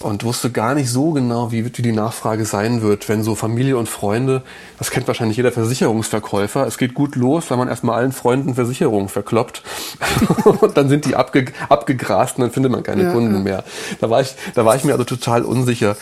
[0.00, 3.76] Und wusste gar nicht so genau, wie, wie die Nachfrage sein wird, wenn so Familie
[3.76, 4.42] und Freunde,
[4.78, 9.08] das kennt wahrscheinlich jeder Versicherungsverkäufer, es geht gut los, wenn man erstmal allen Freunden Versicherungen
[9.08, 9.62] verkloppt
[10.60, 13.40] und dann sind die abge, abgegrast und dann findet man keine ja, Kunden ja.
[13.40, 13.64] mehr.
[14.00, 15.96] Da war ich, da war ich mir also total unsicher,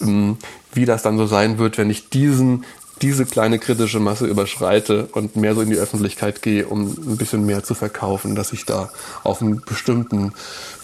[0.00, 0.36] ähm,
[0.72, 2.64] wie das dann so sein wird, wenn ich diesen
[3.02, 7.46] diese kleine kritische Masse überschreite und mehr so in die Öffentlichkeit gehe, um ein bisschen
[7.46, 8.90] mehr zu verkaufen, dass ich da
[9.24, 10.34] auf einen bestimmten,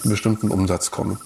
[0.03, 1.19] einen bestimmten Umsatz komme.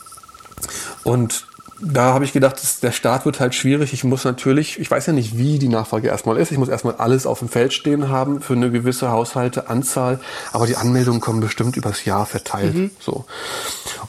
[1.03, 1.47] Und
[1.83, 3.93] da habe ich gedacht, der Start wird halt schwierig.
[3.95, 6.53] Ich muss natürlich, ich weiß ja nicht, wie die Nachfrage erstmal ist.
[6.53, 10.21] Ich muss erstmal alles auf dem Feld stehen haben für eine gewisse Haushalteanzahl.
[10.53, 12.75] Aber die Anmeldungen kommen bestimmt übers Jahr verteilt.
[12.75, 12.91] Mhm.
[13.01, 13.25] So.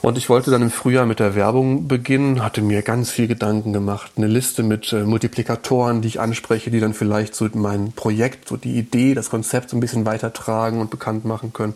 [0.02, 3.72] Und ich wollte dann im Frühjahr mit der Werbung beginnen, hatte mir ganz viel Gedanken
[3.72, 4.12] gemacht.
[4.16, 8.58] Eine Liste mit äh, Multiplikatoren, die ich anspreche, die dann vielleicht so mein Projekt, so
[8.58, 11.74] die Idee, das Konzept so ein bisschen weitertragen und bekannt machen können.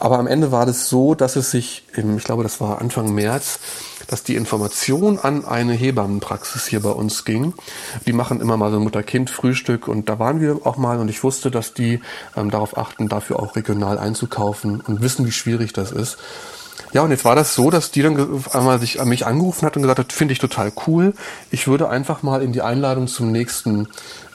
[0.00, 3.14] Aber am Ende war das so, dass es sich, im, ich glaube, das war Anfang
[3.14, 3.60] März,
[4.06, 7.52] dass die Information an eine Hebammenpraxis hier bei uns ging.
[8.06, 11.50] Die machen immer mal so Mutter-Kind-Frühstück und da waren wir auch mal und ich wusste,
[11.50, 12.00] dass die
[12.34, 16.16] ähm, darauf achten, dafür auch regional einzukaufen und wissen, wie schwierig das ist.
[16.94, 19.76] Ja, und jetzt war das so, dass die dann einmal sich an mich angerufen hat
[19.76, 21.12] und gesagt hat, finde ich total cool.
[21.50, 23.86] Ich würde einfach mal in die Einladung zum nächsten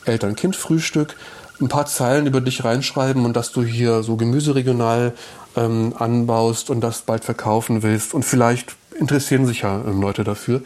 [0.06, 1.15] Eltern-Kind-Frühstück
[1.62, 5.13] ein paar Zeilen über dich reinschreiben und dass du hier so Gemüse regional
[5.56, 8.13] ähm, anbaust und das bald verkaufen willst.
[8.13, 10.62] Und vielleicht interessieren sich ja ähm, Leute dafür.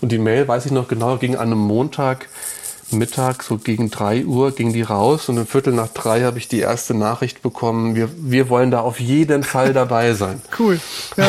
[0.00, 2.28] Und die Mail, weiß ich noch genau, ging an einem Montag
[2.90, 6.48] Mittag, so gegen drei Uhr, ging die raus und um Viertel nach drei habe ich
[6.48, 10.40] die erste Nachricht bekommen, wir, wir wollen da auf jeden Fall dabei sein.
[10.58, 10.80] Cool.
[11.16, 11.28] Ja.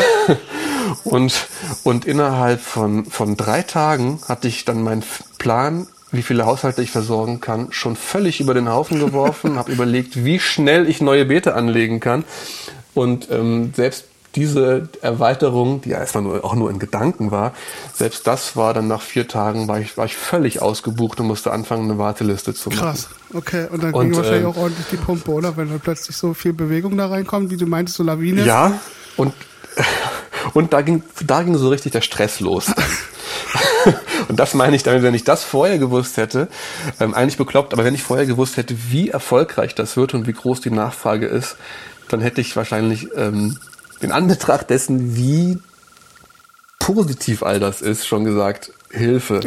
[1.04, 1.46] und,
[1.84, 5.04] und innerhalb von, von drei Tagen hatte ich dann meinen
[5.38, 10.24] Plan wie viele Haushalte ich versorgen kann, schon völlig über den Haufen geworfen, habe überlegt,
[10.24, 12.24] wie schnell ich neue Beete anlegen kann.
[12.94, 14.04] Und ähm, selbst
[14.36, 17.52] diese Erweiterung, die ja erstmal nur, auch nur in Gedanken war,
[17.92, 21.50] selbst das war dann nach vier Tagen, war ich, war ich völlig ausgebucht und musste
[21.50, 22.80] anfangen, eine Warteliste zu machen.
[22.80, 23.66] Krass, okay.
[23.70, 25.56] Und dann ging wahrscheinlich äh, auch ordentlich die Pumpe, oder?
[25.56, 28.44] Wenn dann plötzlich so viel Bewegung da reinkommt, wie du meintest, so Lawine.
[28.44, 28.78] Ja,
[29.16, 29.34] und,
[30.54, 32.72] und da ging, da ging so richtig der Stress los.
[34.28, 36.48] Und das meine ich damit, wenn ich das vorher gewusst hätte,
[37.00, 40.32] ähm, eigentlich bekloppt, aber wenn ich vorher gewusst hätte, wie erfolgreich das wird und wie
[40.32, 41.56] groß die Nachfrage ist,
[42.08, 43.58] dann hätte ich wahrscheinlich ähm,
[44.00, 45.58] in Anbetracht dessen, wie
[46.78, 49.40] positiv all das ist, schon gesagt, Hilfe.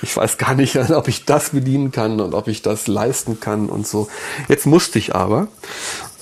[0.00, 3.68] Ich weiß gar nicht, ob ich das bedienen kann und ob ich das leisten kann
[3.68, 4.08] und so.
[4.48, 5.48] Jetzt musste ich aber.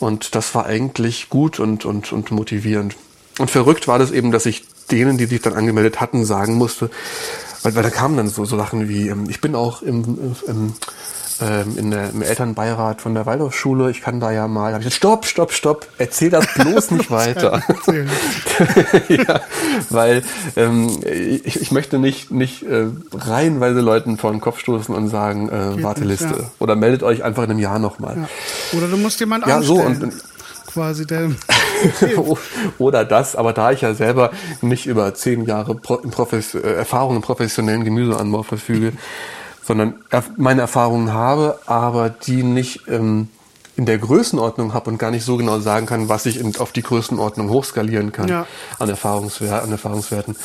[0.00, 2.96] Und das war eigentlich gut und, und, und motivierend.
[3.38, 6.90] Und verrückt war das eben, dass ich denen, die sich dann angemeldet hatten, sagen musste,
[7.62, 10.74] weil, weil da kamen dann so, so Sachen wie, ähm, ich bin auch im, im,
[11.40, 14.84] ähm, in der, im Elternbeirat von der Waldorfschule, ich kann da ja mal, hab ich
[14.84, 17.62] gesagt, stopp, stopp, stopp, erzähl das bloß nicht weiter.
[19.08, 19.40] ja,
[19.90, 20.22] weil
[20.56, 25.48] ähm, ich, ich möchte nicht, nicht äh, reihenweise Leuten vor den Kopf stoßen und sagen,
[25.48, 26.28] äh, Warteliste.
[26.28, 26.50] Nicht, ja.
[26.60, 28.16] Oder meldet euch einfach in einem Jahr nochmal.
[28.16, 28.78] Ja.
[28.78, 30.00] Oder du musst jemanden ja, anstellen.
[30.00, 30.33] So, und,
[30.74, 31.30] quasi der.
[32.78, 37.16] Oder das, aber da ich ja selber nicht über zehn Jahre Pro Profes äh, Erfahrung
[37.16, 38.92] im professionellen Gemüseanbau verfüge,
[39.62, 39.94] sondern
[40.36, 43.28] meine Erfahrungen habe, aber die nicht ähm,
[43.76, 46.72] in der Größenordnung habe und gar nicht so genau sagen kann, was ich in, auf
[46.72, 48.46] die Größenordnung hochskalieren kann ja.
[48.78, 50.36] an, Erfahrungswer an Erfahrungswerten.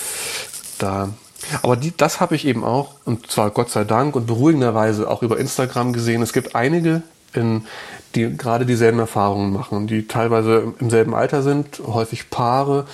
[0.78, 1.10] Da
[1.64, 5.24] aber die, das habe ich eben auch, und zwar Gott sei Dank und beruhigenderweise auch
[5.24, 6.22] über Instagram gesehen.
[6.22, 7.02] Es gibt einige
[7.34, 7.66] in,
[8.16, 12.86] die gerade dieselben Erfahrungen machen, die teilweise im selben Alter sind, häufig Paare,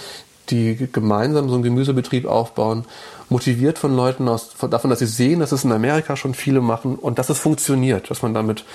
[0.50, 2.86] die gemeinsam so einen Gemüsebetrieb aufbauen,
[3.30, 6.62] motiviert von Leuten aus, von, davon, dass sie sehen, dass es in Amerika schon viele
[6.62, 8.66] machen und dass es funktioniert, dass man damit,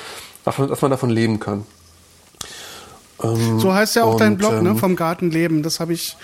[0.44, 1.64] dass man davon leben kann.
[3.22, 4.58] Ähm, so heißt ja auch und, dein Blog, ne?
[4.58, 4.74] ähm, ne?
[4.76, 5.62] Vom Gartenleben.
[5.62, 6.16] Das habe ich,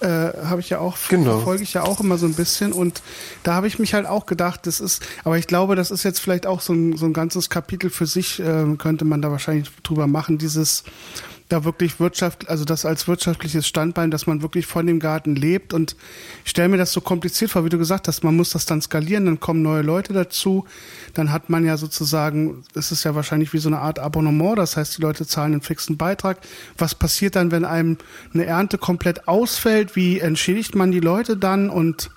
[0.00, 1.32] äh, habe ich ja auch, genau.
[1.32, 2.72] verfolge ich ja auch immer so ein bisschen.
[2.72, 3.02] Und
[3.42, 6.20] da habe ich mich halt auch gedacht, das ist, aber ich glaube, das ist jetzt
[6.20, 9.70] vielleicht auch so ein, so ein ganzes Kapitel für sich, äh, könnte man da wahrscheinlich
[9.82, 10.84] drüber machen, dieses
[11.48, 15.74] da wirklich Wirtschaft, also das als wirtschaftliches Standbein, dass man wirklich von dem Garten lebt.
[15.74, 15.94] Und
[16.44, 18.80] ich stelle mir das so kompliziert vor, wie du gesagt hast, man muss das dann
[18.80, 20.64] skalieren, dann kommen neue Leute dazu.
[21.12, 24.76] Dann hat man ja sozusagen, es ist ja wahrscheinlich wie so eine Art Abonnement, das
[24.76, 26.38] heißt, die Leute zahlen einen fixen Beitrag.
[26.78, 27.98] Was passiert dann, wenn einem
[28.32, 29.96] eine Ernte komplett ausfällt?
[29.96, 31.68] Wie entschädigt man die Leute dann?
[31.68, 32.10] Und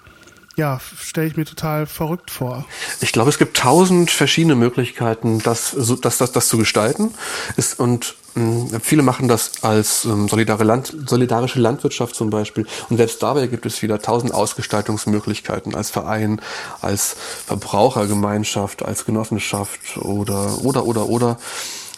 [0.57, 2.65] ja, stelle ich mir total verrückt vor.
[2.99, 7.13] Ich glaube, es gibt tausend verschiedene Möglichkeiten, das, das, das, das zu gestalten.
[7.57, 12.65] Ist, und mh, viele machen das als ähm, solidare Land, solidarische Landwirtschaft zum Beispiel.
[12.89, 16.41] Und selbst dabei gibt es wieder tausend Ausgestaltungsmöglichkeiten als Verein,
[16.81, 17.15] als
[17.45, 21.37] Verbrauchergemeinschaft, als Genossenschaft oder, oder, oder, oder.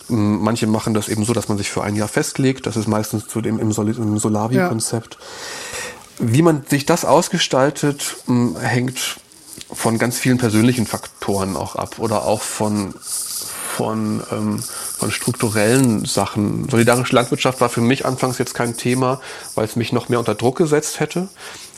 [0.10, 2.65] Manche machen das eben so, dass man sich für ein Jahr festlegt.
[2.65, 5.17] Das ist meistens zu dem im Solavi-Konzept.
[5.17, 5.26] Ja.
[6.20, 8.18] Wie man sich das ausgestaltet,
[8.60, 9.20] hängt
[9.72, 12.94] von ganz vielen persönlichen Faktoren auch ab oder auch von
[13.80, 14.62] von, ähm,
[14.98, 16.68] von strukturellen Sachen.
[16.68, 19.22] Solidarische Landwirtschaft war für mich anfangs jetzt kein Thema,
[19.56, 21.30] weil es mich noch mehr unter Druck gesetzt hätte.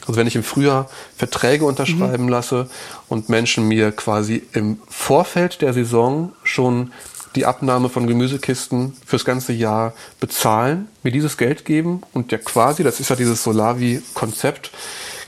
[0.08, 2.30] Also wenn ich im Frühjahr Verträge unterschreiben mhm.
[2.30, 2.70] lasse
[3.08, 6.92] und Menschen mir quasi im Vorfeld der Saison schon
[7.36, 12.84] die Abnahme von Gemüsekisten fürs ganze Jahr bezahlen, mir dieses Geld geben und ja quasi,
[12.84, 14.72] das ist ja dieses Solavi-Konzept,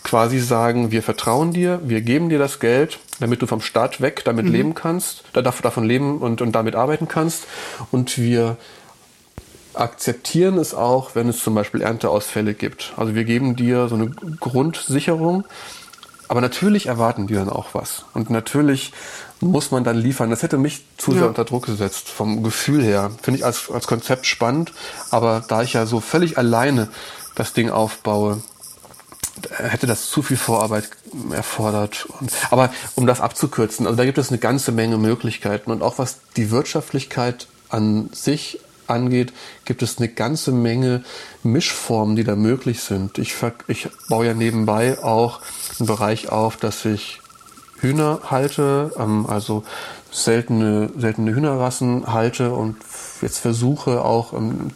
[0.04, 4.24] quasi sagen, wir vertrauen dir, wir geben dir das Geld, damit du vom Staat weg
[4.26, 4.52] damit mhm.
[4.52, 7.46] leben kannst, davon leben und, und damit arbeiten kannst.
[7.92, 8.58] Und wir
[9.74, 12.94] akzeptieren es auch, wenn es zum Beispiel Ernteausfälle gibt.
[12.98, 15.46] Also wir geben dir so eine Grundsicherung,
[16.34, 18.06] aber natürlich erwarten die dann auch was.
[18.16, 18.92] Und natürlich
[19.40, 20.32] muss man dann liefern.
[20.32, 21.28] Das hätte mich zu sehr ja.
[21.28, 23.12] unter Druck gesetzt, vom Gefühl her.
[23.22, 24.74] Finde ich als, als Konzept spannend,
[25.12, 26.90] aber da ich ja so völlig alleine
[27.36, 28.42] das Ding aufbaue,
[29.52, 30.90] hätte das zu viel Vorarbeit
[31.30, 32.08] erfordert.
[32.50, 36.18] Aber um das abzukürzen, also da gibt es eine ganze Menge Möglichkeiten und auch was
[36.36, 38.60] die Wirtschaftlichkeit an sich
[38.94, 39.34] angeht,
[39.66, 41.04] gibt es eine ganze Menge
[41.44, 43.18] Mischformen, die da möglich sind.
[43.18, 43.36] Ich,
[43.68, 45.42] ich baue ja nebenbei auch
[45.80, 47.20] einen Bereich auf, dass ich
[47.80, 49.64] Hühner halte, ähm, also
[50.12, 52.78] seltene, seltene Hühnerrassen halte und
[53.22, 54.72] jetzt versuche auch ähm,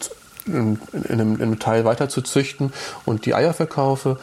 [0.46, 2.74] in, in, einem, in einem Teil weiter zu züchten
[3.06, 4.20] und die Eier verkaufe.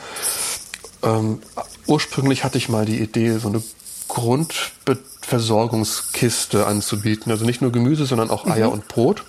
[1.02, 1.40] Ähm,
[1.86, 3.62] ursprünglich hatte ich mal die Idee, so eine
[4.08, 7.30] Grundversorgungskiste anzubieten.
[7.32, 8.74] Also nicht nur Gemüse, sondern auch Eier mhm.
[8.74, 9.24] und Brot.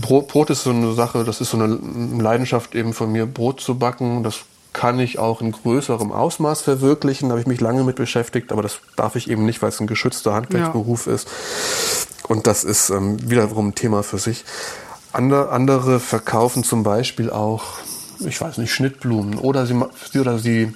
[0.00, 0.28] Brot.
[0.28, 1.78] Brot ist so eine Sache, das ist so eine
[2.20, 4.22] Leidenschaft eben von mir, Brot zu backen.
[4.22, 4.40] Das
[4.72, 7.28] kann ich auch in größerem Ausmaß verwirklichen.
[7.28, 9.80] Da habe ich mich lange mit beschäftigt, aber das darf ich eben nicht, weil es
[9.80, 11.14] ein geschützter Handwerksberuf ja.
[11.14, 11.28] ist.
[12.28, 14.44] Und das ist ähm, wiederum ein Thema für sich.
[15.12, 17.64] Andere, andere verkaufen zum Beispiel auch,
[18.26, 19.80] ich weiß nicht, Schnittblumen oder sie,
[20.18, 20.74] oder sie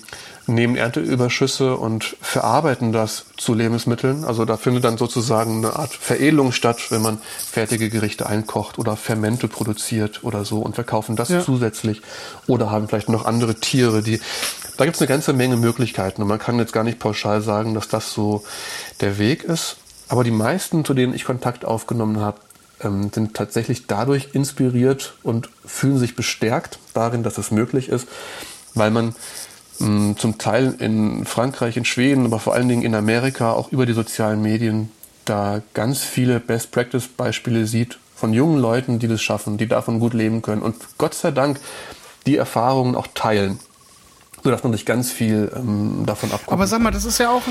[0.49, 4.25] nehmen Ernteüberschüsse und verarbeiten das zu Lebensmitteln.
[4.25, 8.97] Also da findet dann sozusagen eine Art Veredelung statt, wenn man fertige Gerichte einkocht oder
[8.97, 11.43] Fermente produziert oder so und verkaufen das ja.
[11.43, 12.03] zusätzlich.
[12.47, 14.21] Oder haben vielleicht noch andere Tiere, die.
[14.77, 17.75] Da gibt es eine ganze Menge Möglichkeiten und man kann jetzt gar nicht pauschal sagen,
[17.75, 18.45] dass das so
[19.01, 19.77] der Weg ist.
[20.09, 22.39] Aber die meisten, zu denen ich Kontakt aufgenommen habe,
[22.81, 28.09] ähm, sind tatsächlich dadurch inspiriert und fühlen sich bestärkt darin, dass es möglich ist,
[28.75, 29.15] weil man
[29.79, 33.73] mh, mm, zum Teil in Frankreich, in Schweden, aber vor allen Dingen in Amerika auch
[33.73, 34.91] über die sozialen Medien
[35.25, 40.43] da ganz viele Best-Practice-Beispiele sieht von jungen Leuten, die das schaffen, die davon gut leben
[40.43, 41.61] können und Gott sei Dank
[42.27, 43.59] die Erfahrungen auch teilen
[44.43, 46.53] so dass man sich ganz viel ähm, davon abguckt.
[46.53, 47.43] Aber sag mal, das ist ja auch...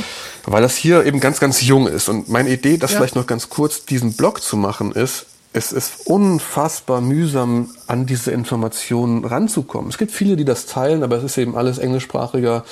[0.46, 2.10] Weil das hier eben ganz, ganz jung ist.
[2.10, 2.98] Und meine Idee, das ja.
[2.98, 5.26] vielleicht noch ganz kurz, diesen Blog zu machen, ist,
[5.58, 9.90] es ist unfassbar mühsam, an diese Informationen ranzukommen.
[9.90, 12.64] Es gibt viele, die das teilen, aber es ist eben alles englischsprachiger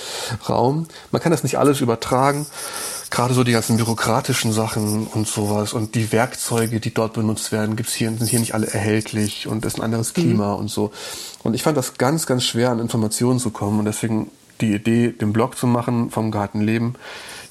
[0.47, 0.87] Raum.
[1.11, 2.45] Man kann das nicht alles übertragen
[3.11, 7.75] gerade so die ganzen bürokratischen Sachen und sowas und die Werkzeuge, die dort benutzt werden,
[7.75, 10.21] gibt's hier, sind hier nicht alle erhältlich und ist ein anderes mhm.
[10.21, 10.59] Klima mhm.
[10.59, 10.91] und so.
[11.43, 15.09] Und ich fand das ganz, ganz schwer, an Informationen zu kommen und deswegen die Idee,
[15.09, 16.31] den Blog zu machen vom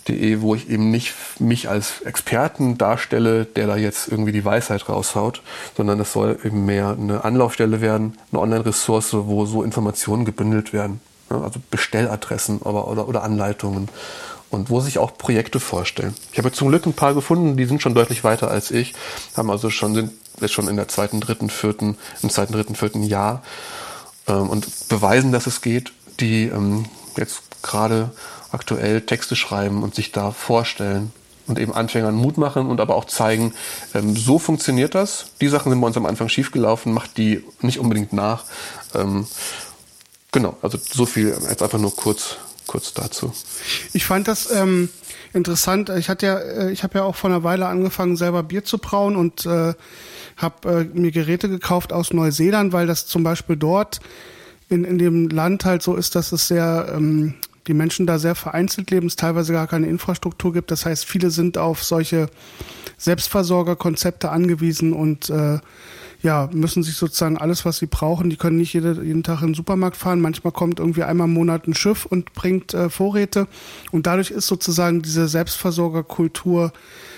[0.04, 4.88] Gartenleben.de, wo ich eben nicht mich als Experten darstelle, der da jetzt irgendwie die Weisheit
[4.88, 5.42] raushaut,
[5.76, 11.00] sondern es soll eben mehr eine Anlaufstelle werden, eine Online-Ressource, wo so Informationen gebündelt werden.
[11.28, 13.88] Also Bestelladressen oder, oder, oder Anleitungen
[14.50, 16.14] und wo sich auch Projekte vorstellen.
[16.32, 18.94] Ich habe zum Glück ein paar gefunden, die sind schon deutlich weiter als ich,
[19.36, 23.02] haben also schon, sind jetzt schon in der zweiten, dritten, vierten, im zweiten, dritten, vierten
[23.02, 23.42] Jahr
[24.28, 26.84] ähm, und beweisen, dass es geht, die ähm,
[27.16, 28.10] jetzt gerade
[28.54, 31.12] aktuell Texte schreiben und sich da vorstellen
[31.46, 33.52] und eben Anfängern Mut machen und aber auch zeigen,
[33.94, 35.26] ähm, so funktioniert das.
[35.40, 38.44] Die Sachen sind bei uns am Anfang schiefgelaufen, macht die nicht unbedingt nach.
[38.94, 39.26] Ähm,
[40.32, 42.36] genau, also so viel jetzt einfach nur kurz
[42.66, 43.32] kurz dazu.
[43.92, 44.88] Ich fand das ähm,
[45.32, 45.90] interessant.
[45.90, 48.78] Ich hatte ja, äh, ich habe ja auch vor einer Weile angefangen, selber Bier zu
[48.78, 49.74] brauen und äh,
[50.36, 54.00] habe äh, mir Geräte gekauft aus Neuseeland, weil das zum Beispiel dort
[54.68, 57.34] in, in dem Land halt so ist, dass es sehr ähm,
[57.66, 60.70] die Menschen da sehr vereinzelt leben, es teilweise gar keine Infrastruktur gibt.
[60.70, 62.28] Das heißt, viele sind auf solche
[62.98, 65.58] Selbstversorgerkonzepte angewiesen und äh,
[66.24, 69.48] ja, müssen sich sozusagen alles, was sie brauchen, die können nicht jede, jeden Tag in
[69.48, 70.22] den Supermarkt fahren.
[70.22, 73.46] Manchmal kommt irgendwie einmal im Monat ein Schiff und bringt äh, Vorräte.
[73.92, 76.72] Und dadurch ist sozusagen diese Selbstversorgerkultur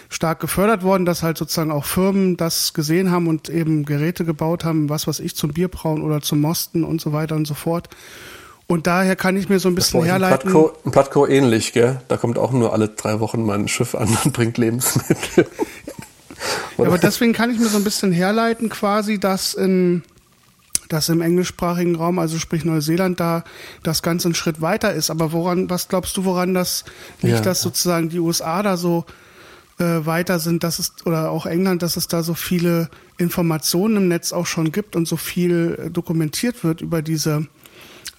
[0.09, 4.65] stark gefördert worden, dass halt sozusagen auch Firmen das gesehen haben und eben Geräte gebaut
[4.65, 7.89] haben, was was ich zum Bierbrauen oder zum Mosten und so weiter und so fort.
[8.69, 10.55] Und daher kann ich mir so ein bisschen herleiten.
[10.85, 12.01] Ein Plattco ähnlich, gell?
[12.09, 15.47] Da kommt auch nur alle drei Wochen mal ein Schiff an und bringt Lebensmittel.
[16.77, 20.03] Ja, aber deswegen kann ich mir so ein bisschen herleiten, quasi, dass in
[20.89, 23.43] dass im englischsprachigen Raum, also sprich Neuseeland, da
[23.83, 25.11] das Ganze einen Schritt weiter ist.
[25.11, 26.85] Aber woran, was glaubst du, woran das
[27.23, 27.41] liegt, ja.
[27.41, 29.05] dass sozusagen die USA da so
[29.79, 32.89] äh, weiter sind, dass es, oder auch England, dass es da so viele
[33.19, 37.47] Informationen im Netz auch schon gibt und so viel äh, dokumentiert wird über diese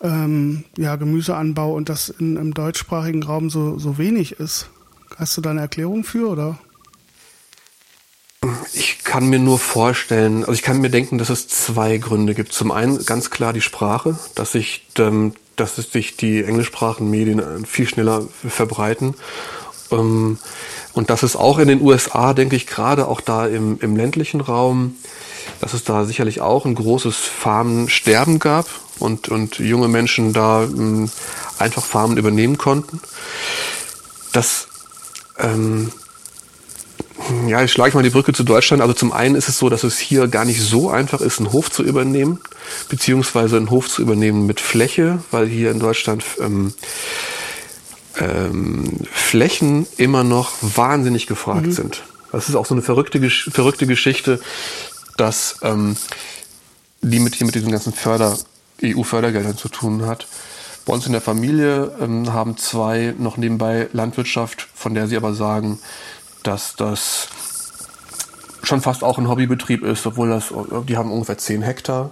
[0.02, 4.70] ähm, ja, Gemüseanbau und das in, im deutschsprachigen Raum so, so wenig ist.
[5.16, 6.60] Hast du da eine Erklärung für, oder?
[8.74, 12.54] Ich kann mir nur vorstellen, also ich kann mir denken, dass es zwei Gründe gibt.
[12.54, 17.66] Zum einen ganz klar die Sprache, dass sich, ähm, dass sich die englischsprachigen Medien äh,
[17.66, 19.16] viel schneller verbreiten.
[19.92, 20.38] Ähm,
[20.94, 24.42] und dass es auch in den USA, denke ich, gerade auch da im, im ländlichen
[24.42, 24.96] Raum,
[25.62, 28.68] dass es da sicherlich auch ein großes Farmensterben gab
[29.00, 31.10] und, und junge Menschen da ähm,
[31.60, 33.00] einfach Farmen übernehmen konnten.
[34.32, 34.68] Das
[35.38, 35.92] ähm,
[37.48, 38.82] ja, ich schlage mal die Brücke zu Deutschland.
[38.82, 41.52] Also zum einen ist es so, dass es hier gar nicht so einfach ist, einen
[41.52, 42.40] Hof zu übernehmen,
[42.90, 46.74] beziehungsweise einen Hof zu übernehmen mit Fläche, weil hier in Deutschland ähm,
[48.20, 51.72] ähm, Flächen immer noch wahnsinnig gefragt mhm.
[51.72, 52.04] sind.
[52.32, 54.40] Das ist auch so eine verrückte, verrückte Geschichte,
[55.18, 55.98] dass ähm,
[57.02, 58.38] die mit hier mit diesen ganzen Förder,
[58.84, 60.28] EU-Fördergeldern zu tun hat.
[60.86, 65.34] Bei uns in der Familie ähm, haben zwei noch nebenbei Landwirtschaft, von der sie aber
[65.34, 65.80] sagen,
[66.44, 67.28] dass das
[68.64, 70.54] schon fast auch ein Hobbybetrieb ist, obwohl das,
[70.88, 72.12] die haben ungefähr 10 Hektar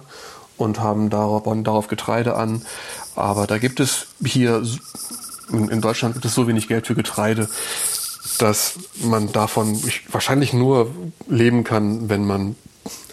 [0.56, 2.62] und haben darauf, darauf Getreide an.
[3.14, 4.62] Aber da gibt es hier,
[5.50, 7.48] in Deutschland gibt es so wenig Geld für Getreide,
[8.38, 10.90] dass man davon wahrscheinlich nur
[11.28, 12.56] leben kann, wenn man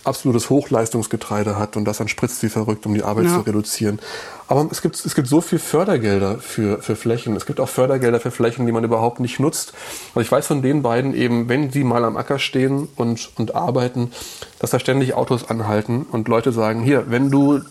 [0.03, 3.35] absolutes Hochleistungsgetreide hat und das dann spritzt wie verrückt, um die Arbeit ja.
[3.35, 3.99] zu reduzieren.
[4.47, 7.35] Aber es gibt, es gibt so viel Fördergelder für, für Flächen.
[7.35, 9.73] Es gibt auch Fördergelder für Flächen, die man überhaupt nicht nutzt.
[10.13, 13.55] Und ich weiß von den beiden eben, wenn sie mal am Acker stehen und, und
[13.55, 14.11] arbeiten,
[14.59, 17.61] dass da ständig Autos anhalten und Leute sagen, hier, wenn du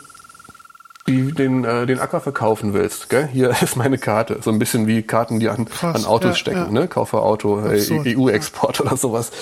[1.09, 3.27] die den, äh, den Acker verkaufen willst, gell?
[3.27, 4.39] hier ist meine Karte.
[4.43, 6.81] So ein bisschen wie Karten, die an, Krass, an Autos ja, stecken, ja.
[6.81, 6.89] ne?
[6.89, 8.85] Kaufe Auto, äh, EU-Export ja.
[8.85, 9.33] oder sowas.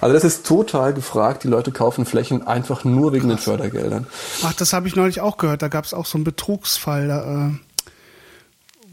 [0.00, 1.44] Also das ist total gefragt.
[1.44, 3.40] Die Leute kaufen Flächen einfach nur wegen Krass.
[3.40, 4.06] den Fördergeldern.
[4.42, 5.62] Ach, das habe ich neulich auch gehört.
[5.62, 7.50] Da gab es auch so einen Betrugsfall, da, äh,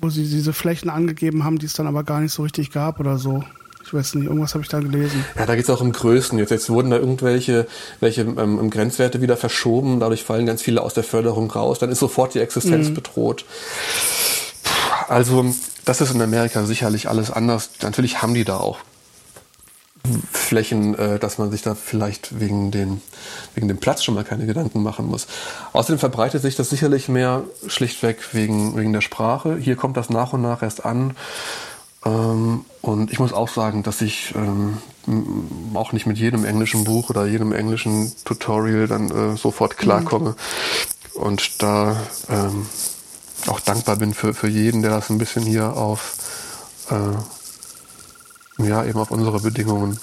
[0.01, 2.99] wo sie diese Flächen angegeben haben, die es dann aber gar nicht so richtig gab
[2.99, 3.43] oder so.
[3.86, 5.24] Ich weiß nicht, irgendwas habe ich da gelesen.
[5.38, 6.40] Ja, da geht es auch um Größen.
[6.40, 7.68] Jetzt, jetzt wurden da irgendwelche
[8.00, 12.00] welche, ähm, Grenzwerte wieder verschoben, dadurch fallen ganz viele aus der Förderung raus, dann ist
[12.00, 12.96] sofort die Existenz mhm.
[12.96, 13.46] bedroht.
[15.08, 15.46] Also,
[15.86, 17.70] das ist in Amerika sicherlich alles anders.
[17.84, 18.80] Natürlich haben die da auch
[20.32, 23.02] Flächen, äh, dass man sich da vielleicht wegen, den,
[23.54, 25.28] wegen dem Platz schon mal keine Gedanken machen muss.
[25.74, 29.58] Außerdem verbreitet sich das sicherlich mehr schlichtweg wegen, wegen der Sprache.
[29.58, 31.16] Hier kommt das nach und nach erst an.
[32.06, 34.78] Ähm, und ich muss auch sagen, dass ich ähm,
[35.74, 40.32] auch nicht mit jedem englischen Buch oder jedem englischen Tutorial dann äh, sofort klarkomme.
[41.16, 41.22] Mhm.
[41.22, 41.95] Und da
[42.30, 42.68] ähm,
[43.47, 46.16] auch dankbar bin für, für jeden, der das ein bisschen hier auf,
[46.89, 49.99] äh, ja, eben auf unsere Bedingungen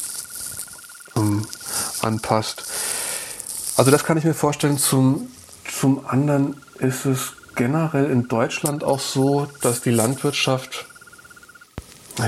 [1.16, 1.46] ähm,
[2.00, 2.64] anpasst.
[3.76, 4.78] Also das kann ich mir vorstellen.
[4.78, 5.28] Zum,
[5.78, 10.86] zum anderen ist es generell in Deutschland auch so, dass die Landwirtschaft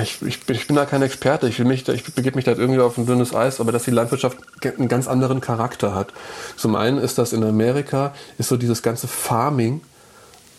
[0.02, 1.48] ich, ich, ich bin da kein Experte.
[1.48, 3.90] Ich, will mich, ich begebe mich da irgendwie auf ein dünnes Eis, aber dass die
[3.90, 6.12] Landwirtschaft einen ganz anderen Charakter hat.
[6.56, 9.82] Zum einen ist das in Amerika, ist so dieses ganze Farming,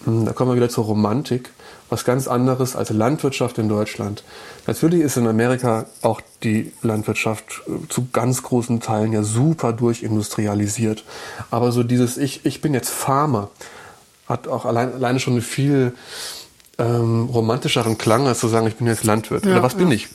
[0.04, 1.50] hm, da kommen wir wieder zur Romantik,
[1.90, 4.24] was ganz anderes als Landwirtschaft in Deutschland.
[4.68, 11.04] Natürlich ist in Amerika auch die Landwirtschaft äh, zu ganz großen Teilen ja super durchindustrialisiert.
[11.52, 13.50] Aber so dieses Ich, ich bin jetzt Farmer
[14.28, 15.94] hat auch allein, alleine schon eine viel
[16.78, 19.46] ähm, romantischeren Klang, als zu sagen, ich bin jetzt Landwirt.
[19.46, 19.80] Ja, Oder was ja.
[19.80, 20.08] bin ich?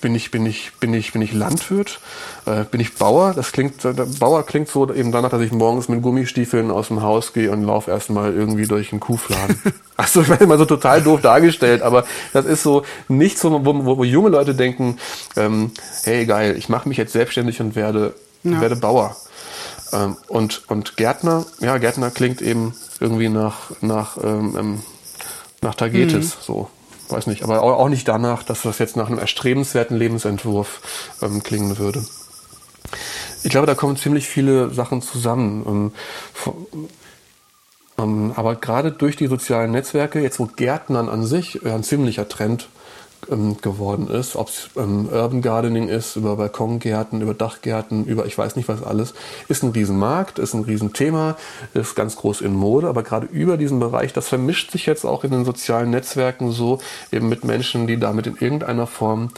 [0.00, 2.00] Bin ich, bin ich, bin ich, bin ich Landwirt?
[2.46, 3.34] Äh, bin ich Bauer?
[3.34, 7.02] Das klingt, der Bauer klingt so eben danach, dass ich morgens mit Gummistiefeln aus dem
[7.02, 9.60] Haus gehe und laufe erstmal irgendwie durch einen Kuhfladen.
[9.96, 13.84] Achso, ich meine mal so total doof dargestellt, aber das ist so nicht so, wo,
[13.84, 14.98] wo, wo junge Leute denken,
[15.36, 15.72] ähm,
[16.04, 18.14] hey geil, ich mache mich jetzt selbstständig und werde,
[18.44, 18.60] ja.
[18.60, 19.16] werde Bauer.
[19.92, 24.82] Ähm, und, und Gärtner, ja, Gärtner klingt eben irgendwie nach, nach ähm,
[25.62, 26.40] nach Tagetes, mhm.
[26.42, 26.70] so.
[27.08, 31.78] Weiß nicht, aber auch nicht danach, dass das jetzt nach einem erstrebenswerten Lebensentwurf ähm, klingen
[31.78, 32.04] würde.
[33.42, 35.92] Ich glaube, da kommen ziemlich viele Sachen zusammen.
[36.46, 36.52] Ähm,
[37.98, 42.68] ähm, aber gerade durch die sozialen Netzwerke, jetzt wo Gärtnern an sich ein ziemlicher Trend
[43.30, 48.36] ähm, geworden ist, ob es ähm, Urban Gardening ist, über Balkongärten, über Dachgärten, über ich
[48.36, 49.14] weiß nicht was alles,
[49.48, 51.36] ist ein Riesenmarkt, ist ein Riesenthema,
[51.74, 55.24] ist ganz groß in Mode, aber gerade über diesen Bereich, das vermischt sich jetzt auch
[55.24, 56.80] in den sozialen Netzwerken so,
[57.12, 59.30] eben mit Menschen, die damit in irgendeiner Form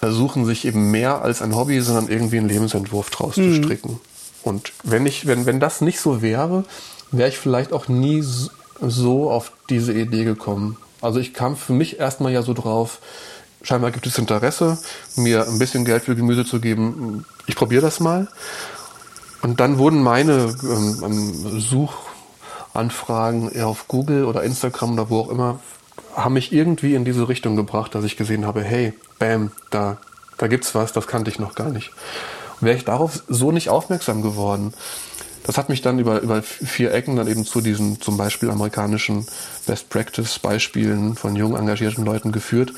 [0.00, 3.54] versuchen, sich eben mehr als ein Hobby, sondern irgendwie einen Lebensentwurf draus mhm.
[3.54, 4.00] zu stricken.
[4.42, 6.64] Und wenn ich, wenn, wenn das nicht so wäre,
[7.10, 8.22] wäre ich vielleicht auch nie
[8.80, 10.76] so auf diese Idee gekommen.
[11.04, 12.98] Also ich kam für mich erstmal ja so drauf,
[13.62, 14.78] scheinbar gibt es Interesse,
[15.16, 17.26] mir ein bisschen Geld für Gemüse zu geben.
[17.46, 18.26] Ich probiere das mal.
[19.42, 25.60] Und dann wurden meine ähm, ähm Suchanfragen auf Google oder Instagram oder wo auch immer,
[26.16, 29.98] haben mich irgendwie in diese Richtung gebracht, dass ich gesehen habe, hey, bam, da,
[30.38, 31.90] da gibt's was, das kannte ich noch gar nicht.
[32.60, 34.72] Wäre ich darauf so nicht aufmerksam geworden,
[35.44, 39.26] das hat mich dann über, über vier Ecken dann eben zu diesen zum Beispiel amerikanischen
[39.66, 42.72] Best Practice Beispielen von jung engagierten Leuten geführt.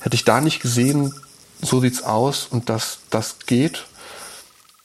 [0.00, 1.14] Hätte ich da nicht gesehen,
[1.62, 3.86] so sieht's aus und dass das geht,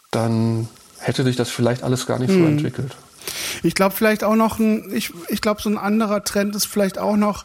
[0.09, 0.69] dann
[0.99, 2.39] hätte sich das vielleicht alles gar nicht hm.
[2.39, 2.95] so entwickelt.
[3.61, 6.97] Ich glaube vielleicht auch noch ein, ich, ich glaube so ein anderer Trend ist vielleicht
[6.97, 7.43] auch noch,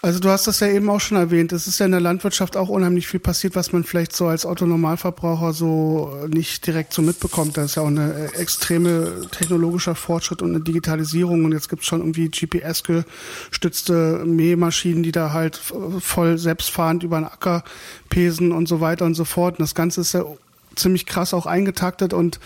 [0.00, 1.52] also du hast das ja eben auch schon erwähnt.
[1.52, 4.46] Es ist ja in der Landwirtschaft auch unheimlich viel passiert, was man vielleicht so als
[4.46, 7.56] Autonormalverbraucher so nicht direkt so mitbekommt.
[7.56, 11.44] Da ist ja auch eine äh, extreme technologischer Fortschritt und eine Digitalisierung.
[11.44, 15.60] Und jetzt gibt es schon irgendwie GPS-gestützte Mähmaschinen, die da halt
[16.00, 17.64] voll selbstfahrend über den Acker
[18.08, 19.58] pesen und so weiter und so fort.
[19.58, 20.24] Und das Ganze ist ja
[20.78, 22.40] ziemlich krass auch eingetaktet und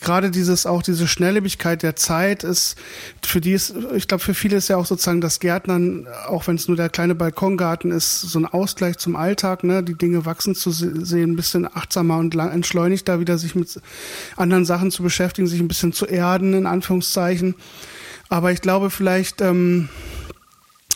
[0.00, 2.76] gerade dieses auch diese Schnelllebigkeit der Zeit ist
[3.22, 6.56] für die ist ich glaube für viele ist ja auch sozusagen das Gärtnern auch wenn
[6.56, 10.54] es nur der kleine Balkongarten ist so ein Ausgleich zum Alltag ne die Dinge wachsen
[10.54, 13.80] zu sehen ein bisschen achtsamer und entschleunigter wieder sich mit
[14.36, 17.54] anderen Sachen zu beschäftigen sich ein bisschen zu erden in Anführungszeichen
[18.28, 19.88] aber ich glaube vielleicht ähm,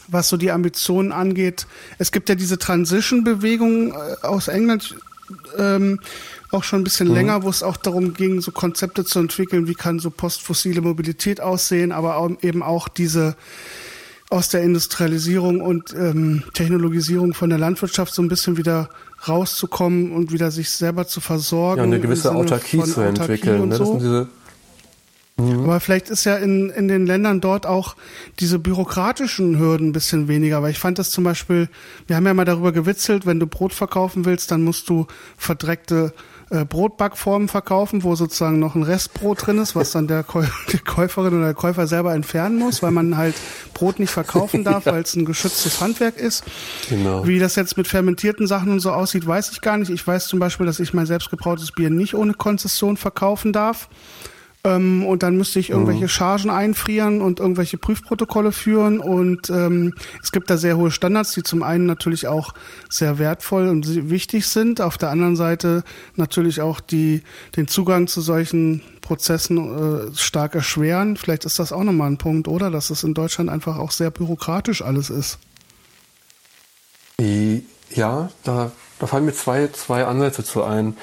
[0.08, 1.66] was so die Ambitionen angeht.
[1.98, 4.96] Es gibt ja diese Transition-Bewegung äh, aus England,
[5.58, 6.00] ähm,
[6.50, 7.14] auch schon ein bisschen mhm.
[7.14, 11.40] länger, wo es auch darum ging, so Konzepte zu entwickeln, wie kann so postfossile Mobilität
[11.40, 13.36] aussehen, aber eben auch diese
[14.30, 18.90] aus der Industrialisierung und ähm, Technologisierung von der Landwirtschaft so ein bisschen wieder
[19.26, 21.78] rauszukommen und wieder sich selber zu versorgen.
[21.78, 23.68] Ja, eine gewisse Autarkie zu entwickeln.
[23.68, 23.76] Ne?
[23.76, 23.84] So.
[23.84, 24.28] Das sind diese
[25.38, 25.64] Mhm.
[25.64, 27.96] Aber vielleicht ist ja in, in den Ländern dort auch
[28.40, 30.62] diese bürokratischen Hürden ein bisschen weniger.
[30.62, 31.68] Weil ich fand das zum Beispiel,
[32.06, 36.12] wir haben ja mal darüber gewitzelt, wenn du Brot verkaufen willst, dann musst du verdreckte
[36.50, 40.78] äh, Brotbackformen verkaufen, wo sozusagen noch ein Restbrot drin ist, was dann der, Käu die
[40.78, 43.34] Käuferin oder der Käufer selber entfernen muss, weil man halt
[43.74, 44.92] Brot nicht verkaufen darf, ja.
[44.92, 46.44] weil es ein geschütztes Handwerk ist.
[46.88, 47.26] Genau.
[47.26, 49.90] Wie das jetzt mit fermentierten Sachen und so aussieht, weiß ich gar nicht.
[49.90, 53.88] Ich weiß zum Beispiel, dass ich mein selbstgebrautes Bier nicht ohne Konzession verkaufen darf.
[54.64, 56.08] Ähm, und dann müsste ich irgendwelche mhm.
[56.08, 58.98] Chargen einfrieren und irgendwelche Prüfprotokolle führen.
[58.98, 62.54] Und ähm, es gibt da sehr hohe Standards, die zum einen natürlich auch
[62.88, 64.80] sehr wertvoll und wichtig sind.
[64.80, 65.84] Auf der anderen Seite
[66.16, 67.22] natürlich auch die,
[67.56, 71.16] den Zugang zu solchen Prozessen äh, stark erschweren.
[71.16, 72.70] Vielleicht ist das auch nochmal ein Punkt, oder?
[72.70, 75.38] Dass es in Deutschland einfach auch sehr bürokratisch alles ist.
[77.90, 80.96] Ja, da, da fallen mir zwei, zwei Ansätze zu ein.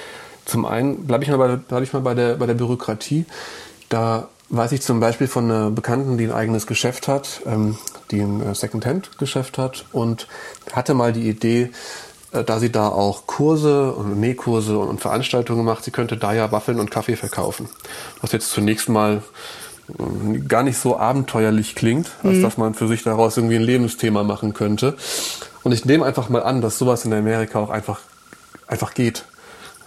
[0.46, 3.26] Zum einen bleibe ich mal, bei, bleib ich mal bei, der, bei der Bürokratie.
[3.90, 7.78] Da weiß ich zum Beispiel von einer Bekannten, die ein eigenes Geschäft hat, ähm,
[8.12, 10.28] die ein äh, Secondhand-Geschäft hat und
[10.72, 11.72] hatte mal die Idee,
[12.32, 16.52] äh, da sie da auch Kurse und Nähkurse und Veranstaltungen macht, sie könnte da ja
[16.52, 17.70] Waffeln und Kaffee verkaufen.
[18.22, 19.24] Was jetzt zunächst mal
[19.90, 22.42] äh, gar nicht so abenteuerlich klingt, als mhm.
[22.44, 24.96] dass man für sich daraus irgendwie ein Lebensthema machen könnte.
[25.64, 28.02] Und ich nehme einfach mal an, dass sowas in Amerika auch einfach,
[28.68, 29.26] einfach geht.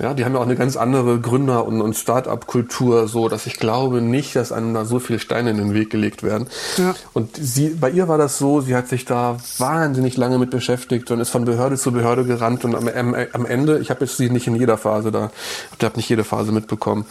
[0.01, 3.59] Ja, die haben ja auch eine ganz andere Gründer- und, und Start-up-Kultur, so dass ich
[3.59, 6.47] glaube nicht, dass einem da so viele Steine in den Weg gelegt werden.
[6.77, 6.95] Ja.
[7.15, 11.11] Und sie, bei ihr war das so, sie hat sich da wahnsinnig lange mit beschäftigt
[11.11, 14.17] und ist von Behörde zu Behörde gerannt und am, am, am Ende, ich habe jetzt
[14.17, 15.33] sie nicht in jeder Phase da,
[15.77, 17.05] ich habe nicht jede Phase mitbekommen,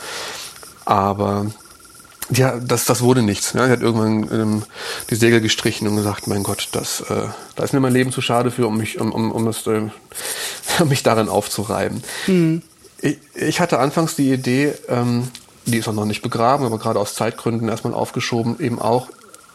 [0.85, 1.47] aber
[2.29, 3.53] ja, das, das wurde nichts.
[3.53, 4.63] Ja, sie hat irgendwann ähm,
[5.09, 8.21] die Segel gestrichen und gesagt, mein Gott, das, äh, da ist mir mein Leben zu
[8.21, 9.89] schade für, um mich, um, um, um, das, äh,
[10.79, 12.03] um mich daran aufzureiben.
[12.27, 12.61] Mhm.
[13.01, 15.27] Ich, ich hatte anfangs die Idee, ähm,
[15.65, 19.09] die ist auch noch nicht begraben, aber gerade aus Zeitgründen erstmal aufgeschoben, eben auch,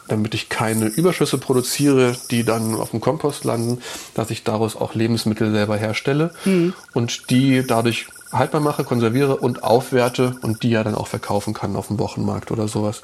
[0.07, 3.81] damit ich keine Überschüsse produziere, die dann auf dem Kompost landen,
[4.13, 6.73] dass ich daraus auch Lebensmittel selber herstelle mhm.
[6.93, 11.75] und die dadurch haltbar mache, konserviere und aufwerte und die ja dann auch verkaufen kann
[11.75, 13.01] auf dem Wochenmarkt oder sowas.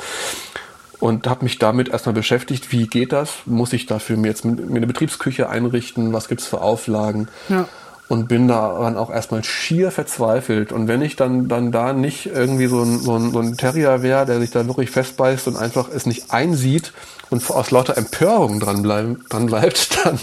[0.99, 3.29] Und habe mich damit erstmal beschäftigt, wie geht das?
[3.45, 6.11] Muss ich dafür mir jetzt mir eine Betriebsküche einrichten?
[6.11, 7.29] Was gibt's für Auflagen?
[7.47, 7.69] Ja
[8.09, 10.71] und bin daran auch erstmal schier verzweifelt.
[10.71, 14.01] Und wenn ich dann, dann da nicht irgendwie so ein, so ein, so ein Terrier
[14.01, 16.91] wäre, der sich da wirklich festbeißt und einfach es nicht einsieht
[17.29, 20.17] und aus lauter Empörung dran, dran bleibt, dann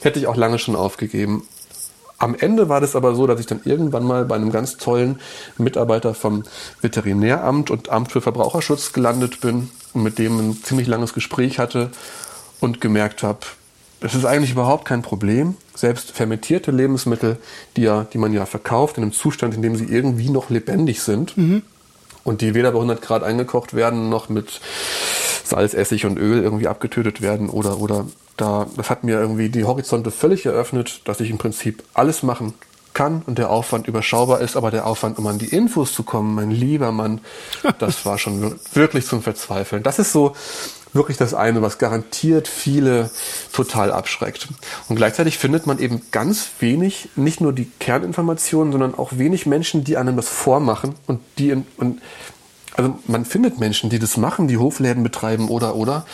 [0.00, 1.46] hätte ich auch lange schon aufgegeben.
[2.18, 5.20] Am Ende war das aber so, dass ich dann irgendwann mal bei einem ganz tollen
[5.58, 6.44] Mitarbeiter vom
[6.80, 11.90] Veterinäramt und Amt für Verbraucherschutz gelandet bin und mit dem ein ziemlich langes Gespräch hatte
[12.60, 13.40] und gemerkt habe,
[14.00, 15.56] das ist eigentlich überhaupt kein Problem.
[15.74, 17.38] Selbst fermentierte Lebensmittel,
[17.76, 21.02] die, ja, die man ja verkauft, in einem Zustand, in dem sie irgendwie noch lebendig
[21.02, 21.62] sind, mhm.
[22.24, 24.60] und die weder bei 100 Grad eingekocht werden, noch mit
[25.44, 29.64] Salz, Essig und Öl irgendwie abgetötet werden oder, oder da, das hat mir irgendwie die
[29.64, 32.54] Horizonte völlig eröffnet, dass ich im Prinzip alles machen
[32.92, 36.34] kann und der Aufwand überschaubar ist, aber der Aufwand, um an die Infos zu kommen,
[36.34, 37.20] mein lieber Mann,
[37.78, 39.82] das war schon wirklich zum Verzweifeln.
[39.82, 40.34] Das ist so
[40.92, 43.10] wirklich das eine, was garantiert viele
[43.52, 44.48] total abschreckt.
[44.88, 49.84] Und gleichzeitig findet man eben ganz wenig, nicht nur die Kerninformationen, sondern auch wenig Menschen,
[49.84, 52.00] die einem das vormachen und die in, und
[52.74, 56.04] also man findet Menschen, die das machen, die Hofläden betreiben oder oder,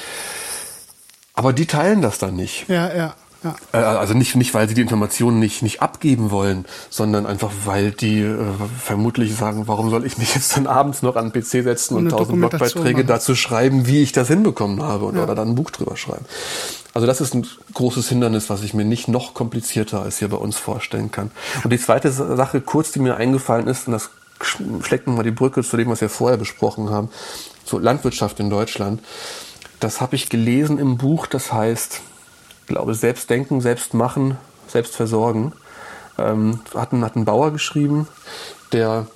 [1.34, 2.68] aber die teilen das dann nicht.
[2.68, 3.14] Ja, ja.
[3.42, 3.54] Ja.
[3.72, 7.90] Äh, also nicht, nicht, weil sie die Informationen nicht, nicht abgeben wollen, sondern einfach, weil
[7.90, 8.36] die äh,
[8.80, 12.10] vermutlich sagen, warum soll ich mich jetzt dann abends noch an den PC setzen und
[12.10, 15.24] tausend Blogbeiträge dazu schreiben, wie ich das hinbekommen habe und, ja.
[15.24, 16.24] oder dann ein Buch drüber schreiben.
[16.94, 20.36] Also das ist ein großes Hindernis, was ich mir nicht noch komplizierter als hier bei
[20.36, 21.30] uns vorstellen kann.
[21.64, 25.62] Und die zweite Sache, kurz, die mir eingefallen ist, und das schlägt nochmal die Brücke
[25.62, 27.08] zu dem, was wir vorher besprochen haben,
[27.64, 29.00] so Landwirtschaft in Deutschland.
[29.80, 32.02] Das habe ich gelesen im Buch, das heißt,
[32.72, 35.52] glaube, selbst denken, selbst machen, selbst versorgen.
[36.18, 38.08] Ähm, hat, ein, hat ein Bauer geschrieben,
[38.72, 39.06] der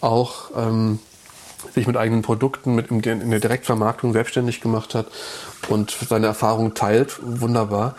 [0.00, 0.98] auch ähm,
[1.74, 5.06] sich mit eigenen Produkten mit in der Direktvermarktung selbstständig gemacht hat
[5.68, 7.18] und seine Erfahrung teilt.
[7.22, 7.94] Wunderbar.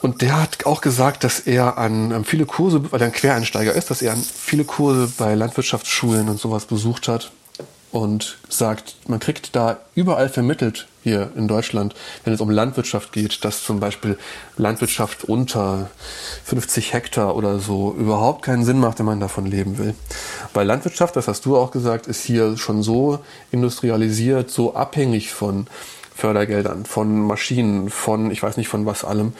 [0.00, 3.90] Und der hat auch gesagt, dass er an viele Kurse, weil er ein Quereinsteiger ist,
[3.90, 7.32] dass er an viele Kurse bei Landwirtschaftsschulen und sowas besucht hat
[7.90, 13.44] und sagt, man kriegt da überall vermittelt hier in Deutschland, wenn es um Landwirtschaft geht,
[13.44, 14.18] dass zum Beispiel
[14.56, 15.90] Landwirtschaft unter
[16.44, 19.94] 50 Hektar oder so überhaupt keinen Sinn macht, wenn man davon leben will.
[20.52, 23.20] Weil Landwirtschaft, das hast du auch gesagt, ist hier schon so
[23.50, 25.66] industrialisiert, so abhängig von
[26.14, 29.32] Fördergeldern, von Maschinen, von ich weiß nicht von was allem,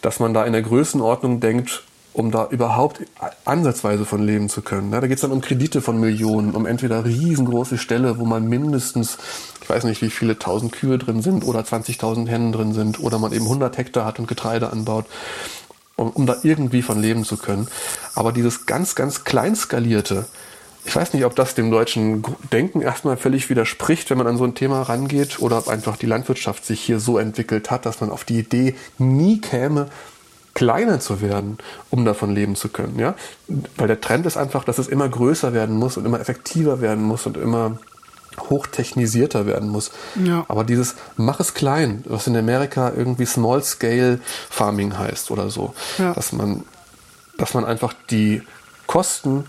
[0.00, 1.84] dass man da in der Größenordnung denkt,
[2.14, 3.00] um da überhaupt
[3.44, 4.90] ansatzweise von leben zu können.
[4.90, 9.18] da geht es dann um Kredite von Millionen, um entweder riesengroße Ställe, wo man mindestens,
[9.62, 13.18] ich weiß nicht, wie viele tausend Kühe drin sind oder 20.000 Hennen drin sind oder
[13.18, 15.06] man eben 100 Hektar hat und Getreide anbaut,
[15.96, 17.68] um, um da irgendwie von leben zu können.
[18.14, 20.26] Aber dieses ganz, ganz kleinskalierte,
[20.84, 24.44] ich weiß nicht, ob das dem deutschen Denken erstmal völlig widerspricht, wenn man an so
[24.44, 28.10] ein Thema rangeht, oder ob einfach die Landwirtschaft sich hier so entwickelt hat, dass man
[28.10, 29.88] auf die Idee nie käme,
[30.54, 31.58] kleiner zu werden,
[31.90, 32.98] um davon leben zu können.
[32.98, 33.14] Ja?
[33.76, 37.04] Weil der Trend ist einfach, dass es immer größer werden muss und immer effektiver werden
[37.04, 37.78] muss und immer
[38.38, 39.90] hochtechnisierter werden muss.
[40.22, 40.44] Ja.
[40.48, 45.74] Aber dieses mach es klein, was in Amerika irgendwie Small Scale Farming heißt oder so,
[45.98, 46.12] ja.
[46.14, 46.64] dass man,
[47.38, 48.42] dass man einfach die
[48.86, 49.44] Kosten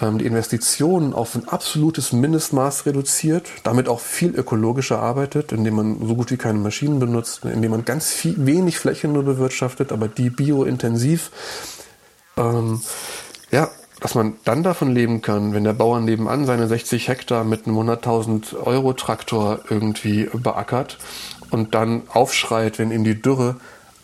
[0.00, 6.14] die Investitionen auf ein absolutes Mindestmaß reduziert, damit auch viel ökologischer arbeitet, indem man so
[6.14, 10.30] gut wie keine Maschinen benutzt, indem man ganz viel, wenig Fläche nur bewirtschaftet, aber die
[10.30, 11.30] biointensiv.
[12.38, 12.80] Ähm,
[13.50, 13.68] ja,
[14.00, 17.76] dass man dann davon leben kann, wenn der Bauer nebenan seine 60 Hektar mit einem
[17.76, 20.96] 100.000 Euro Traktor irgendwie beackert
[21.50, 23.56] und dann aufschreit, wenn ihm die Dürre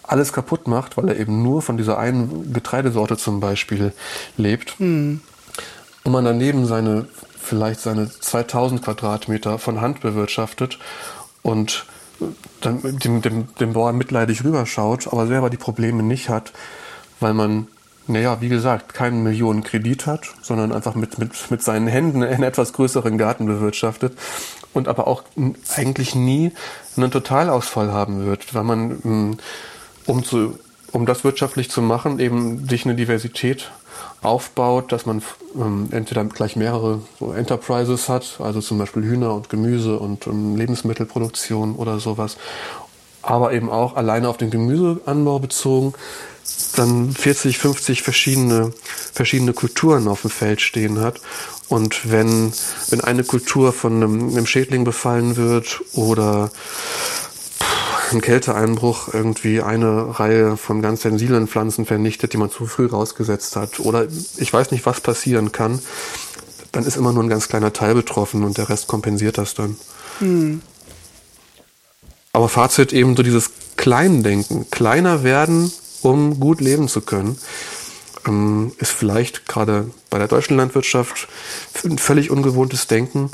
[0.02, 3.92] alles kaputt macht, weil er eben nur von dieser einen Getreidesorte zum Beispiel
[4.36, 4.78] lebt.
[4.78, 5.22] Mhm
[6.06, 10.78] und man daneben seine, vielleicht seine 2000 Quadratmeter von Hand bewirtschaftet
[11.42, 11.84] und
[12.60, 16.52] dann dem, dem, dem Bauer mitleidig rüberschaut, aber selber die Probleme nicht hat,
[17.18, 17.66] weil man,
[18.06, 22.44] naja, wie gesagt, keinen Millionen Kredit hat, sondern einfach mit, mit, mit seinen Händen einen
[22.44, 24.16] etwas größeren Garten bewirtschaftet
[24.74, 25.24] und aber auch
[25.74, 26.52] eigentlich nie
[26.96, 29.38] einen Totalausfall haben wird, weil man, mm,
[30.06, 30.56] um, zu,
[30.92, 33.72] um das wirtschaftlich zu machen, eben sich eine Diversität
[34.22, 35.22] aufbaut, dass man
[35.54, 40.56] ähm, entweder gleich mehrere so Enterprises hat, also zum Beispiel Hühner und Gemüse und ähm,
[40.56, 42.36] Lebensmittelproduktion oder sowas,
[43.22, 45.94] aber eben auch alleine auf den Gemüseanbau bezogen,
[46.76, 48.72] dann 40, 50 verschiedene,
[49.12, 51.20] verschiedene Kulturen auf dem Feld stehen hat.
[51.68, 52.52] Und wenn,
[52.88, 56.50] wenn eine Kultur von einem, einem Schädling befallen wird oder
[58.12, 63.56] ein Kälteeinbruch irgendwie eine Reihe von ganz sensiblen Pflanzen vernichtet, die man zu früh rausgesetzt
[63.56, 63.80] hat.
[63.80, 65.80] Oder ich weiß nicht, was passieren kann.
[66.72, 69.76] Dann ist immer nur ein ganz kleiner Teil betroffen und der Rest kompensiert das dann.
[70.18, 70.62] Hm.
[72.32, 74.70] Aber Fazit eben so dieses Kleindenken.
[74.70, 77.38] Kleiner werden, um gut leben zu können
[78.26, 81.28] ähm, ist vielleicht gerade bei der deutschen Landwirtschaft
[81.84, 83.30] ein völlig ungewohntes Denken,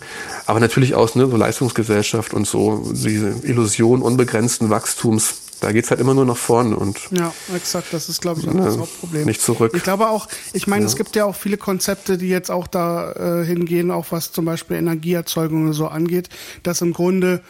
[0.47, 5.35] aber natürlich aus ne, so Leistungsgesellschaft und so diese Illusion unbegrenzten Wachstums.
[5.61, 7.93] Da geht's halt immer nur nach vorne und ja, exakt.
[7.93, 9.27] Das ist, glaube ich, auch ne, das Hauptproblem.
[9.27, 9.73] Nicht zurück.
[9.77, 10.27] Ich glaube auch.
[10.53, 10.89] Ich meine, ja.
[10.89, 14.45] es gibt ja auch viele Konzepte, die jetzt auch da äh, hingehen, auch was zum
[14.45, 16.31] Beispiel Energieerzeugung oder so angeht,
[16.65, 17.43] dass im Grunde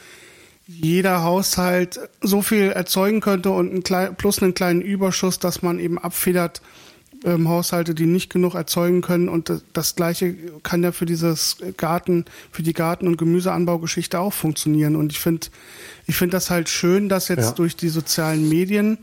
[0.67, 5.79] jeder Haushalt so viel erzeugen könnte und ein klein, plus einen kleinen Überschuss, dass man
[5.79, 6.61] eben abfedert,
[7.25, 9.29] ähm, Haushalte, die nicht genug erzeugen können.
[9.29, 14.33] Und das, das Gleiche kann ja für dieses Garten, für die Garten- und Gemüseanbaugeschichte auch
[14.33, 14.97] funktionieren.
[14.97, 15.49] Und ich finde,
[16.07, 17.53] ich finde das halt schön, dass jetzt ja.
[17.53, 18.99] durch die sozialen Medien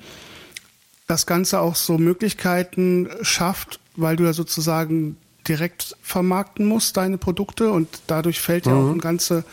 [1.07, 5.17] das Ganze auch so Möglichkeiten schafft, weil du ja sozusagen
[5.47, 7.71] direkt vermarkten musst, deine Produkte.
[7.71, 8.71] Und dadurch fällt mhm.
[8.71, 8.91] ja auch mhm.
[8.91, 9.43] eine ganze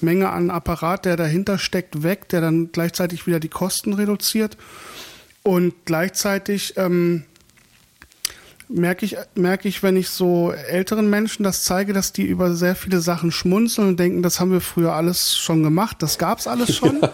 [0.00, 4.56] Menge an Apparat, der dahinter steckt, weg, der dann gleichzeitig wieder die Kosten reduziert.
[5.42, 7.24] Und gleichzeitig ähm,
[8.74, 12.74] merke ich, merke ich, wenn ich so älteren Menschen das zeige, dass die über sehr
[12.74, 16.76] viele Sachen schmunzeln und denken, das haben wir früher alles schon gemacht, das gab's alles
[16.76, 17.00] schon.
[17.00, 17.10] Ja.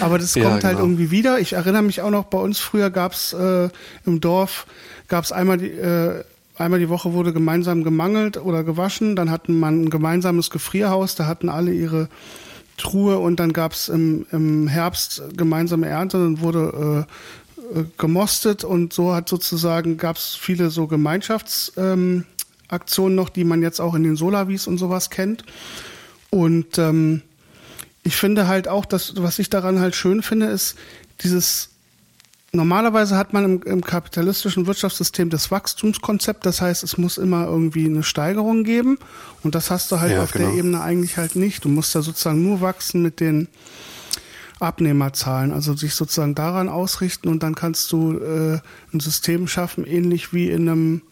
[0.00, 0.72] Aber das kommt ja, halt genau.
[0.74, 1.38] halt irgendwie wieder.
[1.38, 3.68] Ich erinnere mich auch noch, bei uns früher gab's äh,
[4.06, 4.66] im Dorf,
[5.08, 6.24] gab's einmal die, äh,
[6.56, 11.26] einmal die Woche wurde gemeinsam gemangelt oder gewaschen, dann hatten man ein gemeinsames Gefrierhaus, da
[11.26, 12.08] hatten alle ihre
[12.76, 17.12] Truhe und dann gab's im, im Herbst gemeinsame Ernte und wurde äh,
[17.98, 22.24] gemostet und so hat sozusagen gab es viele so Gemeinschaftsaktionen
[22.98, 25.44] ähm, noch, die man jetzt auch in den Solavis und sowas kennt.
[26.30, 27.22] Und ähm,
[28.02, 30.76] ich finde halt auch, dass was ich daran halt schön finde, ist
[31.22, 31.70] dieses
[32.54, 37.86] Normalerweise hat man im, im, kapitalistischen Wirtschaftssystem das Wachstumskonzept, das heißt, es muss immer irgendwie
[37.86, 38.98] eine Steigerung geben
[39.42, 40.50] und das hast du halt ja, auf genau.
[40.50, 41.64] der Ebene eigentlich halt nicht.
[41.64, 43.48] Du musst ja sozusagen nur wachsen mit den
[44.64, 48.60] Abnehmerzahlen, also sich sozusagen daran ausrichten und dann kannst du äh,
[48.92, 51.02] ein System schaffen, ähnlich wie in einem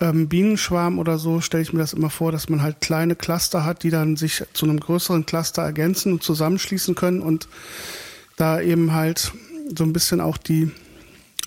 [0.00, 3.64] ähm, Bienenschwarm oder so, stelle ich mir das immer vor, dass man halt kleine Cluster
[3.64, 7.48] hat, die dann sich zu einem größeren Cluster ergänzen und zusammenschließen können und
[8.36, 9.32] da eben halt
[9.76, 10.70] so ein bisschen auch die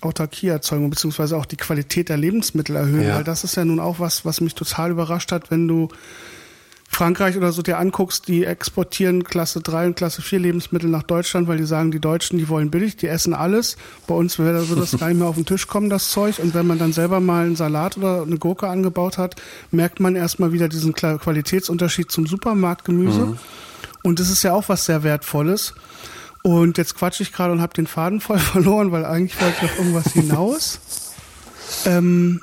[0.00, 3.16] Autarkieerzeugung beziehungsweise auch die Qualität der Lebensmittel erhöhen, ja.
[3.16, 5.88] weil das ist ja nun auch was, was mich total überrascht hat, wenn du
[6.92, 11.46] Frankreich oder so dir anguckst, die exportieren Klasse 3 und Klasse 4 Lebensmittel nach Deutschland,
[11.46, 13.76] weil die sagen, die Deutschen, die wollen billig, die essen alles.
[14.08, 16.40] Bei uns würde das gar nicht mehr auf den Tisch kommen, das Zeug.
[16.40, 19.36] Und wenn man dann selber mal einen Salat oder eine Gurke angebaut hat,
[19.70, 23.20] merkt man erstmal wieder diesen Qualitätsunterschied zum Supermarktgemüse.
[23.20, 23.38] Mhm.
[24.02, 25.74] Und das ist ja auch was sehr Wertvolles.
[26.42, 29.70] Und jetzt quatsche ich gerade und habe den Faden voll verloren, weil eigentlich wollte ich
[29.70, 30.80] auf irgendwas hinaus.
[31.86, 32.40] Ähm,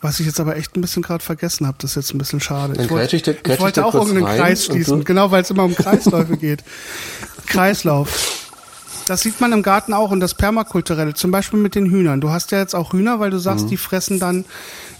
[0.00, 2.40] was ich jetzt aber echt ein bisschen gerade vergessen habe, das ist jetzt ein bisschen
[2.40, 2.74] schade.
[2.74, 5.74] Dann ich wollte, ich, ich wollte auch irgendeinen Kreis schließen, genau, weil es immer um
[5.74, 6.62] Kreisläufe geht.
[7.46, 8.46] Kreislauf.
[9.06, 12.20] Das sieht man im Garten auch und das Permakulturelle, zum Beispiel mit den Hühnern.
[12.20, 13.70] Du hast ja jetzt auch Hühner, weil du sagst, mhm.
[13.70, 14.44] die fressen dann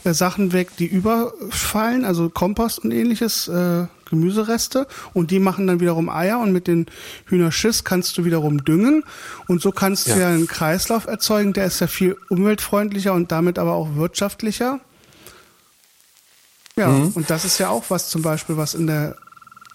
[0.04, 5.80] äh, Sachen weg, die überfallen, also Kompost und ähnliches, äh, Gemüsereste und die machen dann
[5.80, 6.86] wiederum Eier und mit den
[7.26, 9.04] Hühnerschiss kannst du wiederum düngen
[9.46, 10.14] und so kannst ja.
[10.14, 14.80] du ja einen Kreislauf erzeugen, der ist ja viel umweltfreundlicher und damit aber auch wirtschaftlicher.
[16.78, 17.12] Ja, mhm.
[17.14, 19.16] und das ist ja auch was zum Beispiel, was in der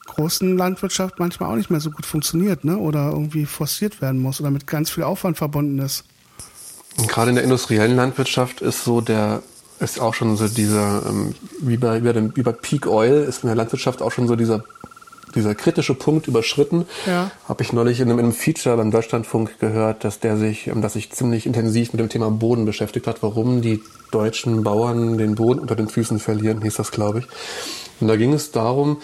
[0.08, 2.78] großen Landwirtschaft manchmal auch nicht mehr so gut funktioniert, ne?
[2.78, 6.06] Oder irgendwie forciert werden muss oder mit ganz viel Aufwand verbunden ist.
[6.98, 9.42] Und gerade in der industriellen Landwirtschaft ist so der
[9.80, 13.24] ist auch schon so dieser, ähm, wie, bei, wie, bei dem, wie bei Peak Oil,
[13.24, 14.64] ist in der Landwirtschaft auch schon so dieser,
[15.36, 16.86] dieser kritische Punkt überschritten.
[17.06, 17.32] Ja.
[17.48, 20.82] Habe ich neulich in einem, in einem, Feature beim Deutschlandfunk gehört, dass der sich, ähm,
[20.82, 23.82] dass sich ziemlich intensiv mit dem Thema Boden beschäftigt hat, warum die
[24.12, 27.28] deutschen Bauern den Boden unter den Füßen verlieren, hieß das, glaube ich.
[28.00, 29.02] Und da ging es darum,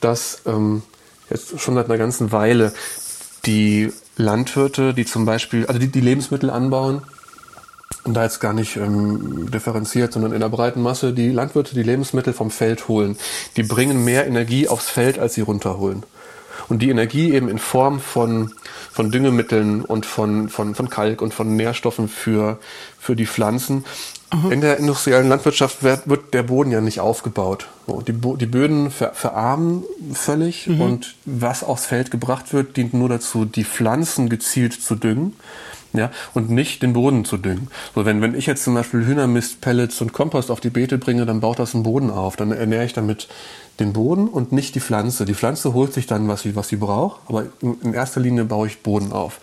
[0.00, 0.82] dass ähm,
[1.30, 2.72] jetzt schon seit einer ganzen Weile
[3.46, 7.02] die Landwirte, die zum Beispiel, also die, die Lebensmittel anbauen,
[8.04, 11.82] und da jetzt gar nicht ähm, differenziert, sondern in der breiten Masse die Landwirte die
[11.82, 13.18] Lebensmittel vom Feld holen.
[13.56, 16.02] Die bringen mehr Energie aufs Feld, als sie runterholen.
[16.68, 18.52] Und die Energie eben in Form von,
[18.92, 22.58] von Düngemitteln und von, von, von Kalk und von Nährstoffen für,
[22.98, 23.84] für die Pflanzen.
[24.30, 24.50] Aha.
[24.50, 27.68] In der industriellen Landwirtschaft wird, wird der Boden ja nicht aufgebaut.
[28.06, 30.80] Die, die Böden ver, verarmen völlig mhm.
[30.82, 35.34] und was aufs Feld gebracht wird, dient nur dazu, die Pflanzen gezielt zu düngen
[35.92, 37.68] ja, und nicht den Boden zu düngen.
[37.94, 41.26] So, wenn, wenn ich jetzt zum Beispiel Hühnermist, Pellets und Kompost auf die Beete bringe,
[41.26, 42.36] dann baut das einen Boden auf.
[42.36, 43.28] Dann ernähre ich damit
[43.80, 45.24] den Boden und nicht die Pflanze.
[45.24, 48.66] Die Pflanze holt sich dann, was sie, was sie braucht, aber in, erster Linie baue
[48.66, 49.40] ich Boden auf.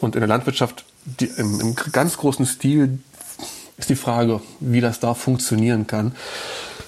[0.00, 2.98] Und in der Landwirtschaft, die, im, im ganz großen Stil,
[3.78, 6.12] ist die Frage, wie das da funktionieren kann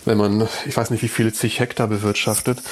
[0.04, 2.62] wenn man, ich weiß nicht, wie viele zig Hektar bewirtschaftet.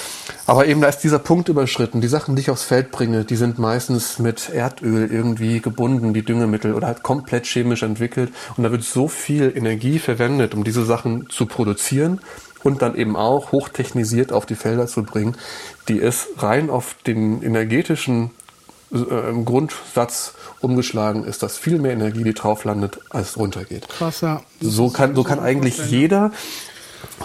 [0.46, 2.00] Aber eben da ist dieser Punkt überschritten.
[2.00, 6.24] Die Sachen, die ich aufs Feld bringe, die sind meistens mit Erdöl irgendwie gebunden, die
[6.24, 8.32] Düngemittel oder halt komplett chemisch entwickelt.
[8.56, 12.20] Und da wird so viel Energie verwendet, um diese Sachen zu produzieren
[12.62, 15.36] und dann eben auch hochtechnisiert auf die Felder zu bringen,
[15.88, 18.30] die es rein auf den energetischen
[18.92, 23.88] äh, Grundsatz umgeschlagen ist, dass viel mehr Energie, die drauf landet, als runtergeht.
[23.88, 24.42] Krass, ja.
[24.60, 26.30] So kann, so kann eigentlich jeder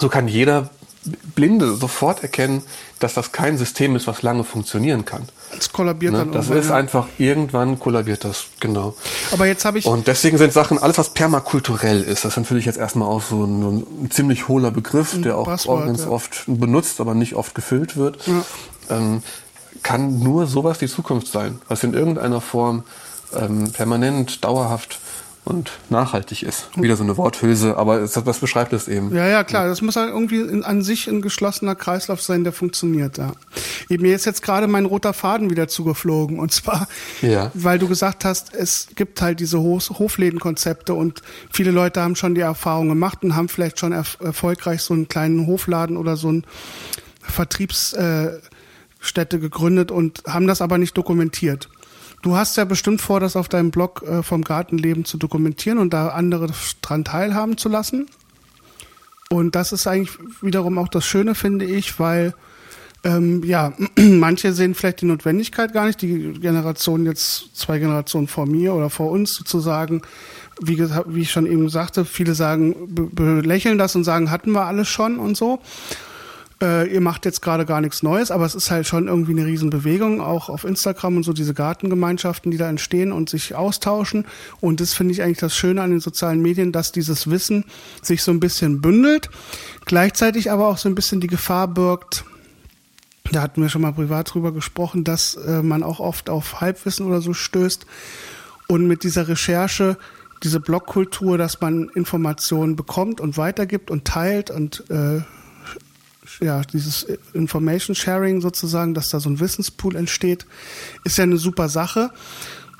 [0.00, 0.70] so kann jeder
[1.34, 2.62] Blinde sofort erkennen,
[2.98, 5.22] dass das kein System ist, was lange funktionieren kann.
[5.56, 6.18] Es kollabiert Ne?
[6.18, 6.76] dann Das irgendwann, ist ja.
[6.76, 8.94] einfach, irgendwann kollabiert das, genau.
[9.30, 12.66] Aber jetzt habe ich Und deswegen sind Sachen, alles was permakulturell ist, das ist natürlich
[12.66, 16.08] jetzt erstmal auch so ein, ein ziemlich hohler Begriff, der auch ganz ja.
[16.08, 18.18] oft benutzt, aber nicht oft gefüllt wird,
[18.90, 19.22] ähm,
[19.82, 22.82] kann nur sowas die Zukunft sein, was in irgendeiner Form
[23.36, 24.98] ähm, permanent, dauerhaft
[25.48, 26.68] und nachhaltig ist.
[26.76, 29.14] Wieder so eine Worthülse, aber es, was beschreibt es eben?
[29.14, 29.66] Ja, ja, klar.
[29.66, 33.32] Das muss halt irgendwie in, an sich ein geschlossener Kreislauf sein, der funktioniert, ja.
[33.88, 36.38] Eben Mir ist jetzt gerade mein roter Faden wieder zugeflogen.
[36.38, 36.86] Und zwar,
[37.22, 37.50] Ja.
[37.54, 42.34] weil du gesagt hast, es gibt halt diese Ho Hoflädenkonzepte und viele Leute haben schon
[42.34, 46.30] die Erfahrung gemacht und haben vielleicht schon erf erfolgreich so einen kleinen Hofladen oder so
[46.30, 46.44] ein
[47.22, 48.40] Vertriebsstätte
[49.36, 51.68] äh, gegründet und haben das aber nicht dokumentiert.
[52.22, 55.92] Du hast ja bestimmt vor, das auf deinem Blog äh, vom Gartenleben zu dokumentieren und
[55.92, 56.48] da andere
[56.82, 58.08] dran teilhaben zu lassen.
[59.30, 62.34] Und das ist eigentlich wiederum auch das Schöne, finde ich, weil
[63.04, 68.46] ähm, ja, manche sehen vielleicht die Notwendigkeit gar nicht, die Generation jetzt, zwei Generationen vor
[68.46, 70.02] mir oder vor uns sozusagen,
[70.60, 74.64] wie, wie ich schon eben sagte, viele sagen, be belächeln das und sagen, hatten wir
[74.64, 75.60] alles schon und so.
[76.60, 79.46] Äh, ihr macht jetzt gerade gar nichts Neues, aber es ist halt schon irgendwie eine
[79.46, 84.26] Riesenbewegung, auch auf Instagram und so diese Gartengemeinschaften, die da entstehen und sich austauschen.
[84.60, 87.64] Und das finde ich eigentlich das Schöne an den sozialen Medien, dass dieses Wissen
[88.02, 89.30] sich so ein bisschen bündelt,
[89.84, 92.24] gleichzeitig aber auch so ein bisschen die Gefahr birgt,
[93.30, 97.06] da hatten wir schon mal privat drüber gesprochen, dass äh, man auch oft auf Halbwissen
[97.06, 97.86] oder so stößt.
[98.68, 99.96] Und mit dieser Recherche,
[100.42, 105.20] diese Blogkultur, dass man Informationen bekommt und weitergibt und teilt und äh,
[106.40, 110.46] ja, dieses Information Sharing sozusagen, dass da so ein Wissenspool entsteht,
[111.04, 112.10] ist ja eine super Sache.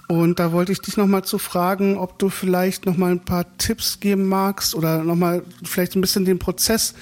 [0.09, 4.01] Und da wollte ich dich nochmal zu fragen, ob du vielleicht nochmal ein paar Tipps
[4.01, 6.95] geben magst oder nochmal vielleicht ein bisschen den Prozess.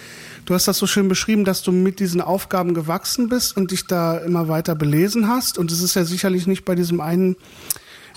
[0.45, 3.87] Du hast das so schön beschrieben, dass du mit diesen Aufgaben gewachsen bist und dich
[3.87, 5.57] da immer weiter belesen hast.
[5.57, 7.37] Und es ist ja sicherlich nicht bei diesem einen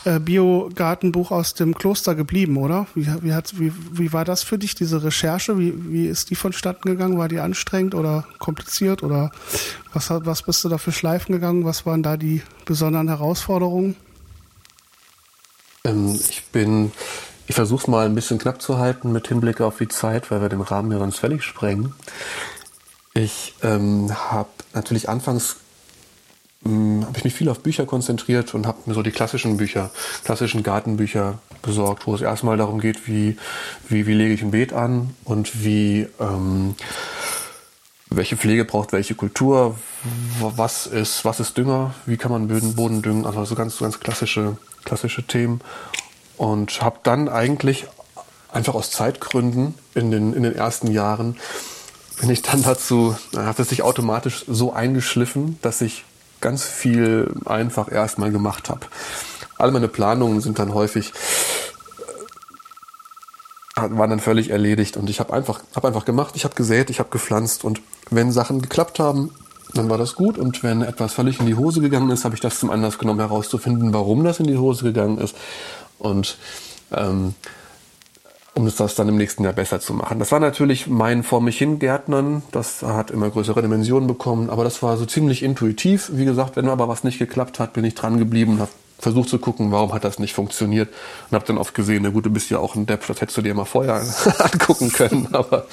[0.05, 2.87] äh, Biogartenbuch aus dem Kloster geblieben, oder?
[2.95, 5.57] Wie, wie, hat, wie, wie war das für dich, diese Recherche?
[5.57, 7.17] Wie, wie ist die vonstatten gegangen?
[7.17, 9.03] War die anstrengend oder kompliziert?
[9.03, 9.31] Oder
[9.93, 11.65] was, was bist du da für Schleifen gegangen?
[11.65, 13.95] Was waren da die besonderen Herausforderungen?
[15.83, 16.91] Ähm, ich bin,
[17.47, 20.41] ich versuche es mal ein bisschen knapp zu halten mit Hinblick auf die Zeit, weil
[20.41, 21.93] wir den Rahmen ja sonst völlig sprengen.
[23.13, 25.57] Ich ähm, habe natürlich anfangs
[26.65, 29.91] habe ich mich viel auf Bücher konzentriert und habe mir so die klassischen Bücher,
[30.25, 33.37] klassischen Gartenbücher besorgt, wo es erstmal darum geht, wie,
[33.87, 36.75] wie, wie lege ich ein Beet an und wie ähm,
[38.09, 39.75] welche Pflege braucht welche Kultur,
[40.39, 43.99] was ist, was ist Dünger, wie kann man Böden, Boden düngen, also so ganz, ganz
[43.99, 45.61] klassische, klassische Themen.
[46.37, 47.85] Und habe dann eigentlich
[48.51, 51.37] einfach aus Zeitgründen in den, in den ersten Jahren
[52.19, 56.03] bin ich dann dazu, na, hat es sich automatisch so eingeschliffen, dass ich
[56.41, 58.81] ganz viel einfach erstmal gemacht habe.
[59.57, 61.13] Alle meine Planungen sind dann häufig
[63.75, 66.99] waren dann völlig erledigt und ich habe einfach, hab einfach gemacht, ich habe gesät, ich
[66.99, 69.31] habe gepflanzt und wenn Sachen geklappt haben,
[69.73, 72.41] dann war das gut und wenn etwas völlig in die Hose gegangen ist, habe ich
[72.41, 75.35] das zum Anlass genommen herauszufinden, warum das in die Hose gegangen ist
[75.99, 76.37] und
[76.91, 77.35] ähm,
[78.59, 80.19] um es das dann im nächsten Jahr besser zu machen.
[80.19, 84.65] Das war natürlich mein vor mich hin Gärtnern, das hat immer größere Dimensionen bekommen, aber
[84.65, 86.11] das war so ziemlich intuitiv.
[86.13, 89.39] Wie gesagt, wenn aber was nicht geklappt hat, bin ich dran geblieben, habe versucht zu
[89.39, 90.89] gucken, warum hat das nicht funktioniert
[91.31, 93.37] und habe dann oft gesehen, na gut, du bist ja auch ein Depp, das hättest
[93.37, 94.03] du dir mal vorher
[94.39, 95.67] angucken können, aber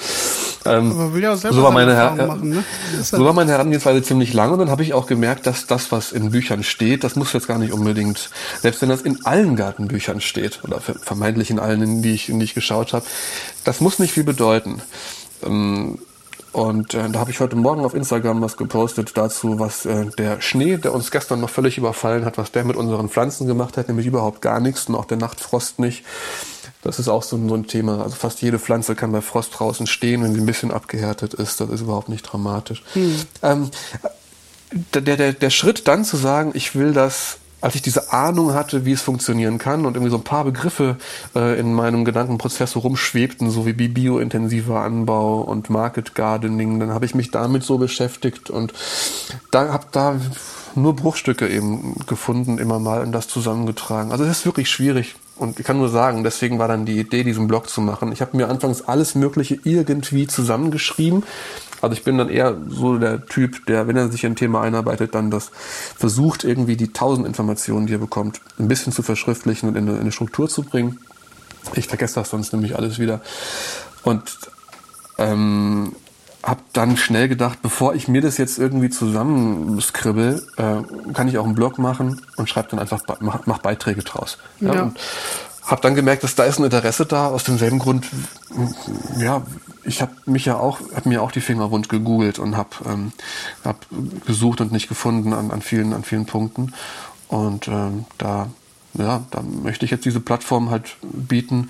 [0.69, 2.63] ähm, Aber will ja auch selber so war meine Her machen, ne?
[3.01, 6.11] So war meine Herangehensweise ziemlich lange und dann habe ich auch gemerkt, dass das, was
[6.11, 8.29] in Büchern steht, das muss jetzt gar nicht unbedingt,
[8.61, 12.29] selbst wenn das in allen Gartenbüchern steht oder ver- vermeintlich in allen, in die ich,
[12.29, 13.05] in die ich geschaut habe,
[13.63, 14.81] das muss nicht viel bedeuten.
[15.45, 15.99] Ähm,
[16.53, 20.41] Und äh, da habe ich heute Morgen auf Instagram was gepostet dazu, was äh, der
[20.41, 23.89] Schnee, der uns gestern noch völlig überfallen hat, was der mit unseren Pflanzen gemacht hat,
[23.89, 26.03] nämlich überhaupt gar nichts und auch der Nachtfrost nicht.
[26.87, 28.01] Das ist auch so, ein- so ein Thema.
[28.01, 31.59] Also fast jede Pflanze kann bei Frost draußen stehen, wenn sie ein bisschen abgehärtet ist.
[31.61, 32.81] Das ist überhaupt nicht dramatisch.
[33.43, 33.69] Ähm,
[34.93, 38.85] der, der, der Schritt dann zu sagen, ich will das, als ich diese Ahnung hatte,
[38.85, 40.97] wie es funktionieren kann und irgendwie so ein paar Begriffe
[41.35, 46.91] äh, in meinem Gedankenprozess so rumschwebten, so wie bi- biointensiver Anbau und Market Gardening, dann
[46.93, 48.73] habe ich mich damit so beschäftigt und
[49.51, 50.19] da habe da
[50.75, 54.11] nur Bruchstücke eben gefunden, immer mal und das zusammengetragen.
[54.11, 55.15] Also es ist wirklich schwierig.
[55.37, 58.11] Und ich kann nur sagen, deswegen war dann die Idee, diesen Blog zu machen.
[58.11, 61.23] Ich habe mir anfangs alles Mögliche irgendwie zusammengeschrieben.
[61.81, 64.61] Also ich bin dann eher so der Typ, der, wenn er sich in ein Thema
[64.61, 65.51] einarbeitet, dann das
[65.95, 69.97] versucht, irgendwie die tausend Informationen, die er bekommt, ein bisschen zu verschriftlichen und in eine,
[69.97, 70.99] in eine Struktur zu bringen.
[71.75, 73.21] Ich vergesse das sonst nämlich alles wieder.
[74.03, 74.23] Und
[75.19, 75.93] ähm,
[76.47, 81.45] habe dann schnell gedacht, bevor ich mir das jetzt irgendwie zusammenskribbel, äh, kann ich auch
[81.45, 84.37] einen Blog machen und schreibe dann einfach, mach, mach Beiträge draus.
[84.61, 84.73] Ja.
[84.73, 84.83] ja.
[84.83, 84.97] Und
[85.63, 88.07] habe dann gemerkt, dass da ist ein Interesse da, aus demselben Grund,
[89.17, 89.41] ja,
[89.83, 93.11] ich habe mich ja auch, habe mir auch die Finger rund gegoogelt und habe ähm,
[93.65, 93.85] hab
[94.25, 96.73] gesucht und nicht gefunden an, an vielen, an vielen Punkten.
[97.27, 98.47] Und ähm, da,
[98.93, 101.69] ja, da möchte ich jetzt diese Plattform halt bieten,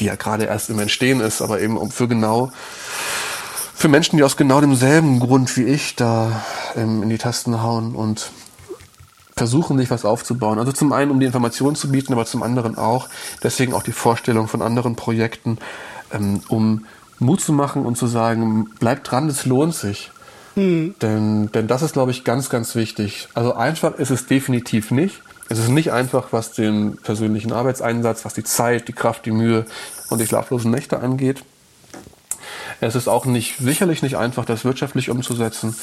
[0.00, 2.50] die ja gerade erst im Entstehen ist, aber eben für genau
[3.76, 6.42] für Menschen, die aus genau demselben Grund wie ich da
[6.76, 8.30] ähm, in die Tasten hauen und
[9.36, 10.58] versuchen, sich was aufzubauen.
[10.58, 13.08] Also zum einen, um die Informationen zu bieten, aber zum anderen auch,
[13.42, 15.58] deswegen auch die Vorstellung von anderen Projekten,
[16.10, 16.86] ähm, um
[17.18, 20.10] Mut zu machen und zu sagen, bleibt dran, es lohnt sich.
[20.54, 20.94] Mhm.
[21.02, 23.28] Denn, denn das ist, glaube ich, ganz, ganz wichtig.
[23.34, 25.20] Also einfach ist es definitiv nicht.
[25.50, 29.66] Es ist nicht einfach, was den persönlichen Arbeitseinsatz, was die Zeit, die Kraft, die Mühe
[30.08, 31.44] und die schlaflosen Nächte angeht.
[32.80, 35.76] Es ist auch nicht, sicherlich nicht einfach, das wirtschaftlich umzusetzen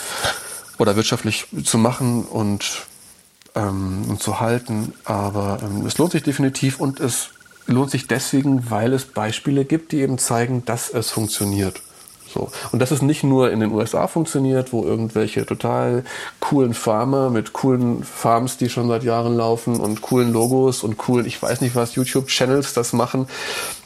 [0.78, 2.84] oder wirtschaftlich zu machen und,
[3.56, 4.94] ähm, und zu halten.
[5.06, 7.30] Aber ähm, es lohnt sich definitiv und es
[7.68, 11.82] lohnt sich deswegen, weil es Beispiele gibt, die eben zeigen, dass es funktioniert.
[12.34, 12.50] So.
[12.72, 16.04] Und dass es nicht nur in den USA funktioniert, wo irgendwelche total
[16.40, 21.28] coolen Farmer mit coolen Farms, die schon seit Jahren laufen und coolen Logos und coolen,
[21.28, 23.28] ich weiß nicht was, YouTube-Channels das machen.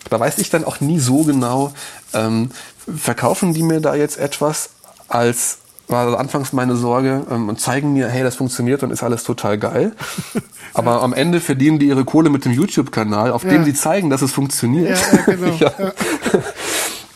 [0.09, 1.73] Da weiß ich dann auch nie so genau,
[2.13, 2.51] ähm,
[2.95, 4.69] verkaufen die mir da jetzt etwas
[5.07, 9.23] als war anfangs meine Sorge ähm, und zeigen mir, hey, das funktioniert und ist alles
[9.23, 9.93] total geil.
[10.73, 11.01] Aber ja.
[11.01, 13.51] am Ende verdienen die ihre Kohle mit dem YouTube-Kanal, auf ja.
[13.51, 14.99] dem sie zeigen, dass es funktioniert.
[14.99, 15.57] Ja, genau.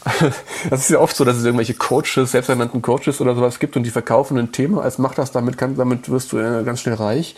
[0.69, 3.83] Das ist ja oft so, dass es irgendwelche Coaches, selbsternannten Coaches oder sowas gibt und
[3.83, 6.95] die verkaufen ein Thema als mach das, damit, kann, damit wirst du äh, ganz schnell
[6.95, 7.35] reich.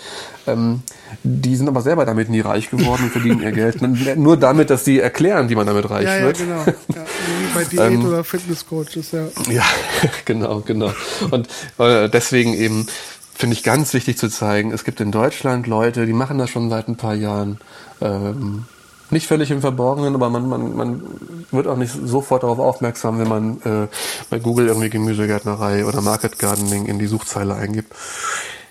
[0.48, 0.82] Ähm,
[1.24, 3.82] die sind aber selber damit nie reich geworden und verdienen ihr Geld.
[4.18, 6.40] Nur damit, dass sie erklären, wie man damit reich ja, wird.
[6.44, 6.66] Ja, genau.
[6.96, 7.06] Ja,
[7.54, 9.28] bei Diät- ähm, oder Fitnesscoaches, ja.
[9.50, 9.64] Ja,
[10.26, 10.94] genau, genau.
[11.32, 11.48] Und
[11.78, 12.88] äh, deswegen eben
[13.34, 16.70] finde ich ganz wichtig zu zeigen, es gibt in Deutschland Leute, die machen das schon
[16.70, 17.60] seit ein paar Jahren.
[18.02, 18.66] Ähm,
[19.10, 21.04] nicht völlig im Verborgenen, aber man, man, man
[21.52, 23.88] wird auch nicht sofort darauf aufmerksam, wenn man äh,
[24.30, 27.94] bei Google irgendwie Gemüsegärtnerei oder Market Gardening in die Suchzeile eingibt.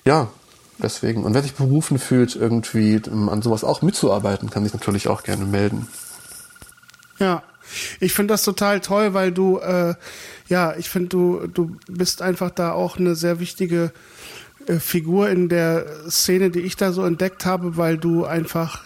[0.04, 0.28] Ja,
[0.78, 1.24] deswegen.
[1.24, 5.22] Und wer sich berufen fühlt, irgendwie um, an sowas auch mitzuarbeiten, kann sich natürlich auch
[5.22, 5.86] gerne melden.
[7.18, 7.42] Ja,
[8.00, 9.94] ich finde das total toll, weil du, äh,
[10.48, 13.92] ja, ich finde, du, du bist einfach da auch eine sehr wichtige
[14.66, 18.82] äh, Figur in der Szene, die ich da so entdeckt habe, weil du einfach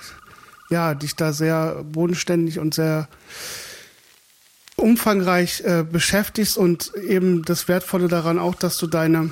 [0.70, 3.08] ja, dich da sehr bodenständig und sehr
[4.76, 9.30] umfangreich äh, beschäftigst und eben das Wertvolle daran auch, dass du deine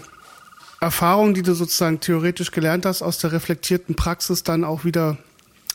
[0.80, 5.16] Erfahrungen, die du sozusagen theoretisch gelernt hast, aus der reflektierten Praxis dann auch wieder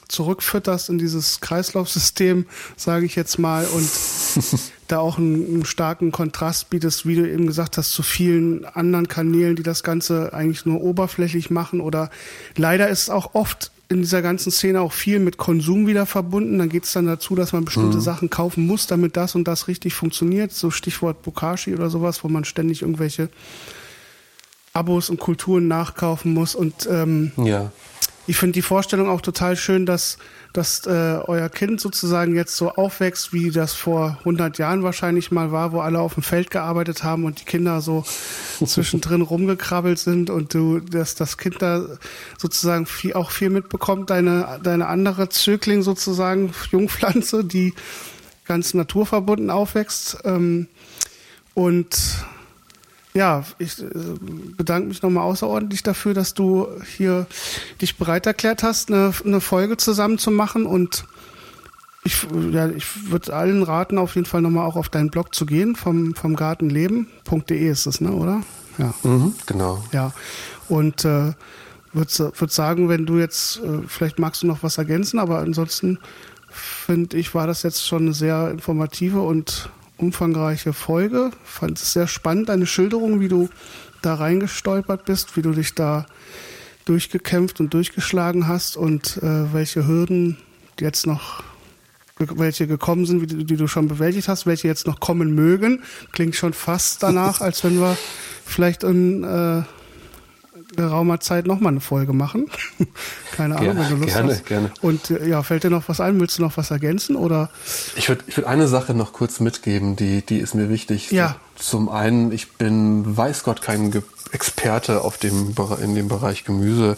[0.08, 2.46] zurückfütterst in dieses Kreislaufsystem,
[2.76, 3.90] sage ich jetzt mal, und
[4.88, 9.08] da auch einen, einen, starken Kontrast bietest, wie du eben gesagt hast, zu vielen anderen
[9.08, 11.80] Kanälen, die das Ganze eigentlich nur oberflächlich machen.
[11.80, 12.10] Oder
[12.56, 16.60] leider ist es auch oft in dieser ganzen Szene auch viel mit Konsum wieder verbunden.
[16.60, 18.02] Dann geht es dann dazu, dass man bestimmte mhm.
[18.02, 20.52] Sachen kaufen muss, damit das und das richtig funktioniert.
[20.52, 23.30] So Stichwort Bokashi oder sowas, wo man ständig irgendwelche
[24.74, 26.54] Abos und Kulturen nachkaufen muss.
[26.54, 27.72] Und ähm, ja.
[28.30, 30.18] Ich finde die Vorstellung auch total schön, dass
[30.54, 35.52] dass äh, euer Kind sozusagen jetzt so aufwächst, wie das vor 100 Jahren wahrscheinlich mal
[35.52, 38.04] war, wo alle auf dem Feld gearbeitet haben und die Kinder so
[38.66, 41.86] zwischendrin rumgekrabbelt sind und du, dass das Kind da
[42.38, 47.74] sozusagen viel, auch viel mitbekommt, deine, deine andere Zögling sozusagen, Jungpflanze, die
[48.46, 50.18] ganz naturverbunden aufwächst.
[50.24, 50.68] Ähm,
[51.54, 51.96] und
[53.20, 53.86] ja, ich äh,
[54.56, 57.28] bedanke mich nochmal außerordentlich dafür, dass du hier
[57.82, 60.66] dich bereit erklärt hast, eine, eine Folge zusammen zu machen.
[60.66, 61.04] Und
[62.06, 65.46] ich, ja, ich würde allen raten, auf jeden Fall nochmal auch auf deinen Blog zu
[65.46, 68.42] gehen, vom, vom Gartenleben.de ist es, ne, oder?
[68.78, 68.94] Ja.
[69.04, 69.84] Mhm, genau.
[69.92, 70.14] Ja.
[70.70, 71.34] Und äh,
[71.92, 76.00] würde würd sagen, wenn du jetzt, äh, vielleicht magst du noch was ergänzen, aber ansonsten
[76.50, 79.70] finde ich, war das jetzt schon eine sehr informative und
[80.00, 81.32] umfangreiche Folge.
[81.44, 83.50] Fand es sehr spannend, deine Schilderung, wie du
[84.02, 86.06] da reingestolpert bist, wie du dich da
[86.86, 90.38] durchgekämpft und durchgeschlagen hast und äh, welche Hürden
[90.80, 91.44] jetzt noch,
[92.18, 95.84] welche gekommen sind, die, die, du schon bewältigt hast, welche jetzt noch kommen mögen.
[96.14, 97.98] Klingt schon fast danach, als wenn wir
[98.46, 99.64] vielleicht in äh,
[100.76, 102.48] geraumer Zeit nochmal eine Folge machen.
[103.32, 104.46] Keine Ahnung, gerne, wenn du Lust gerne, hast.
[104.46, 104.72] Gerne.
[104.82, 106.20] Und äh, ja, fällt dir noch was ein?
[106.20, 107.16] Willst du noch was ergänzen?
[107.16, 107.50] Oder?
[107.96, 111.12] Ich würde ich würd eine Sache noch kurz mitgeben, die, die ist mir wichtig.
[111.12, 111.38] Ja.
[111.56, 113.92] Zum einen, ich bin, weiß Gott, kein
[114.32, 116.98] Experte auf dem, in dem Bereich Gemüse.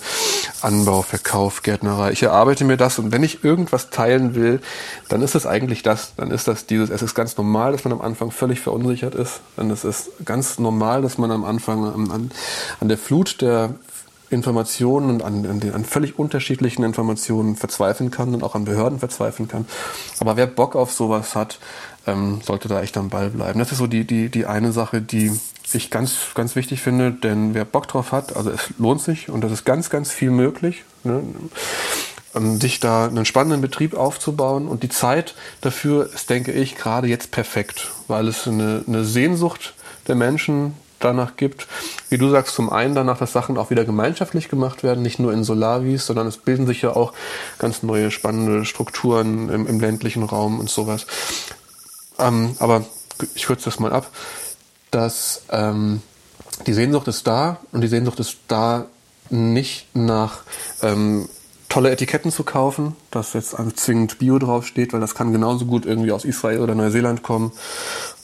[0.62, 2.12] Anbau, Verkauf, Gärtnerei.
[2.12, 4.60] Ich erarbeite mir das und wenn ich irgendwas teilen will,
[5.10, 6.14] dann ist es eigentlich das.
[6.18, 9.40] Dann ist das dieses, es ist ganz normal, dass man am Anfang völlig verunsichert ist.
[9.56, 12.32] Dann ist es ganz normal, dass man am Anfang an,
[12.80, 13.76] an der Flut der
[14.32, 19.00] Informationen und an, an, den, an völlig unterschiedlichen Informationen verzweifeln kann und auch an Behörden
[19.00, 19.68] verzweifeln kann.
[20.20, 21.60] Aber wer Bock auf sowas hat,
[22.08, 23.60] ähm, sollte da echt am Ball bleiben.
[23.60, 25.32] Das ist so die, die, die eine Sache, die
[25.74, 29.42] ich ganz, ganz wichtig finde, denn wer Bock drauf hat, also es lohnt sich und
[29.42, 31.24] das ist ganz, ganz viel möglich, ne,
[32.60, 37.32] sich da einen spannenden Betrieb aufzubauen und die Zeit dafür ist, denke ich, gerade jetzt
[37.32, 39.74] perfekt, weil es eine, eine Sehnsucht
[40.08, 40.74] der Menschen
[41.04, 41.68] danach gibt.
[42.10, 45.34] Wie du sagst, zum einen danach, dass Sachen auch wieder gemeinschaftlich gemacht werden, nicht nur
[45.34, 47.14] in Solavis, sondern es bilden sich ja auch
[47.60, 51.06] ganz neue spannende Strukturen im, im ländlichen Raum und sowas.
[52.20, 52.86] Ähm, aber
[53.36, 54.10] ich kürze das mal ab
[54.92, 56.02] dass ähm,
[56.68, 58.86] die Sehnsucht ist da und die Sehnsucht ist da
[59.30, 60.42] nicht nach
[60.84, 61.28] ähm,
[61.70, 66.12] tolle Etiketten zu kaufen, dass jetzt zwingend Bio draufsteht, weil das kann genauso gut irgendwie
[66.12, 67.54] aus Israel oder Neuseeland kommen,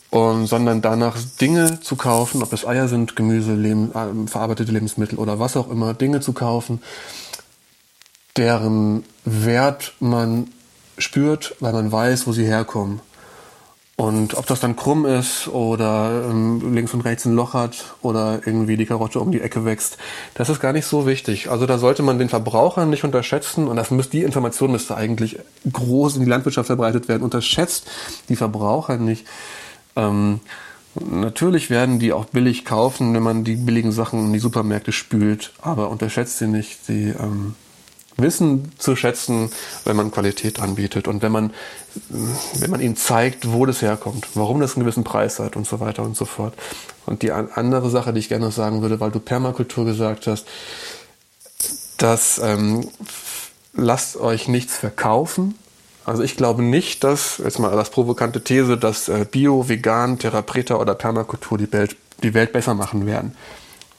[0.10, 5.18] und, sondern danach Dinge zu kaufen, ob es Eier sind, Gemüse, Leben, äh, verarbeitete Lebensmittel
[5.20, 6.82] oder was auch immer, Dinge zu kaufen,
[8.38, 10.48] deren Wert man
[10.98, 13.02] spürt, weil man weiß, wo sie herkommen.
[14.00, 18.42] Und ob das dann krumm ist oder ähm, links und rechts ein Loch hat oder
[18.46, 19.98] irgendwie die Karotte um die Ecke wächst,
[20.36, 21.50] das ist gar nicht so wichtig.
[21.50, 25.40] Also da sollte man den Verbraucher nicht unterschätzen und das müsste, die Information müsste eigentlich
[25.74, 27.24] groß in die Landwirtschaft verbreitet werden.
[27.24, 27.88] Unterschätzt
[28.30, 29.26] die Verbraucher nicht.
[29.98, 30.40] Ähm,
[30.96, 35.52] natürlich werden die auch billig kaufen, wenn man die billigen Sachen in die Supermärkte spült,
[35.62, 36.86] aber unterschätzt sie nicht.
[36.86, 37.56] Sie ähm,
[38.18, 39.52] Wissen zu schätzen,
[39.86, 41.54] wenn man Qualität anbietet und wenn man,
[42.10, 45.80] wenn man ihnen zeigt, wo das herkommt, warum das einen gewissen Preis hat und so
[45.80, 46.56] weiter und so fort.
[47.06, 50.48] Und die andere Sache, die ich gerne noch sagen würde, weil du Permakultur gesagt hast,
[51.98, 52.90] dass ähm,
[53.74, 55.56] lasst euch nichts verkaufen.
[56.08, 60.78] Also ich glaube nicht, dass, jetzt mal als provokante These, dass äh, Bio, Vegan, Therapreta
[60.78, 63.36] oder Permakultur die Welt, die Welt besser machen werden.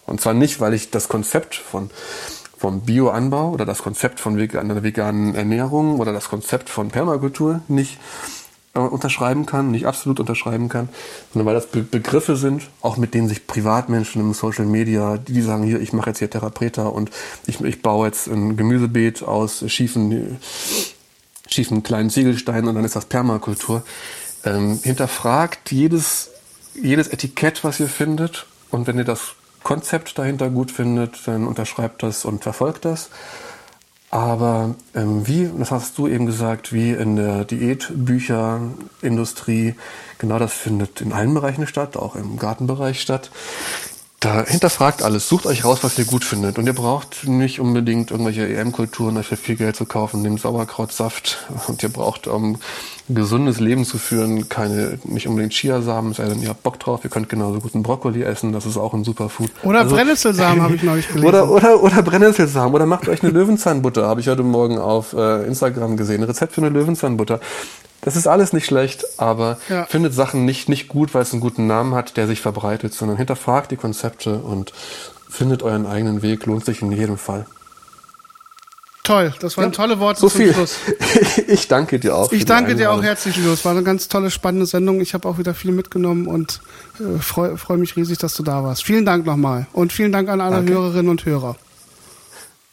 [0.06, 1.90] Und zwar nicht, weil ich das Konzept von
[2.56, 7.98] vom Bioanbau oder das Konzept von einer veganen Ernährung oder das Konzept von Permakultur nicht
[8.74, 10.88] äh, unterschreiben kann, nicht absolut unterschreiben kann,
[11.32, 15.42] sondern weil das Be Begriffe sind, auch mit denen sich Privatmenschen im Social Media, die
[15.42, 17.11] sagen hier, ich mache jetzt hier Therapreta und
[17.46, 20.38] ich, ich baue jetzt ein Gemüsebeet aus schiefen,
[21.49, 23.82] schiefen kleinen Ziegelsteinen und dann ist das Permakultur.
[24.44, 26.30] Ähm, hinterfragt jedes,
[26.74, 32.03] jedes Etikett, was ihr findet und wenn ihr das Konzept dahinter gut findet, dann unterschreibt
[32.03, 33.11] das und verfolgt das.
[34.11, 39.74] Aber ähm, wie, das hast du eben gesagt, wie in der Diätbücherindustrie,
[40.16, 43.30] genau das findet in allen Bereichen statt, auch im Gartenbereich statt
[44.20, 46.58] da hinterfragt alles, sucht euch raus, was ihr gut findet.
[46.58, 51.46] Und ihr braucht nicht unbedingt irgendwelche EM-Kulturen euch für viel Geld zu kaufen, nehmt Sauerkrautsaft
[51.68, 52.58] und ihr braucht, um
[53.08, 57.04] ein gesundes Leben zu führen, keine, nicht unbedingt Chiasamen, sei denn ihr habt Bock drauf,
[57.04, 59.50] ihr könnt genauso gut einen Brokkoli essen, das ist auch ein Superfood.
[59.62, 61.28] Oder also, Brennnesselsamen habe ich neulich gelesen.
[61.28, 65.46] Oder, oder, oder Brennnesselsamen, oder macht euch eine Löwenzahnbutter, habe ich heute Morgen auf äh,
[65.46, 67.38] Instagram gesehen, ein Rezept für eine Löwenzahnbutter.
[68.01, 69.84] Das ist alles nicht schlecht, aber ja.
[69.86, 73.16] findet Sachen nicht, nicht gut, weil es einen guten Namen hat, der sich verbreitet, sondern
[73.16, 74.72] hinterfragt die Konzepte und
[75.28, 77.46] findet euren eigenen Weg, lohnt sich in jedem Fall.
[79.09, 80.53] Toll, das waren ja, tolle Worte so zum viel.
[80.53, 80.76] Schluss.
[81.49, 82.30] ich danke dir auch.
[82.30, 83.64] Ich danke dir auch herzlich, Julius.
[83.64, 85.01] War eine ganz tolle, spannende Sendung.
[85.01, 86.61] Ich habe auch wieder viel mitgenommen und
[87.01, 88.84] äh, freue freu mich riesig, dass du da warst.
[88.84, 90.74] Vielen Dank nochmal und vielen Dank an alle danke.
[90.74, 91.57] Hörerinnen und Hörer.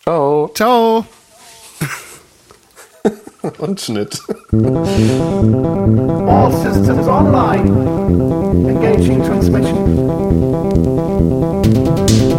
[0.04, 0.52] Ciao.
[0.54, 1.06] Ciao.
[3.60, 4.22] Und Schnitt.
[6.28, 7.68] All systems online.
[8.68, 9.86] Engaging transmission.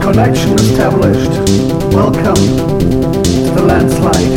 [0.00, 1.30] Connection established.
[1.92, 2.34] Welcome
[3.22, 4.34] to the landslide.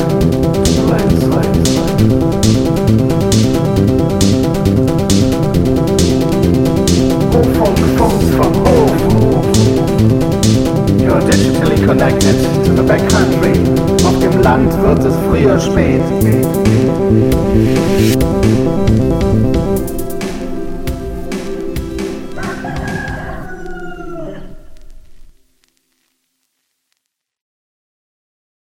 [0.89, 1.55] Landslide.
[7.32, 8.97] Hofunk phones from home.
[10.99, 13.68] You're digitally connected to the backcountry.
[14.42, 16.02] Land wird es früher spät.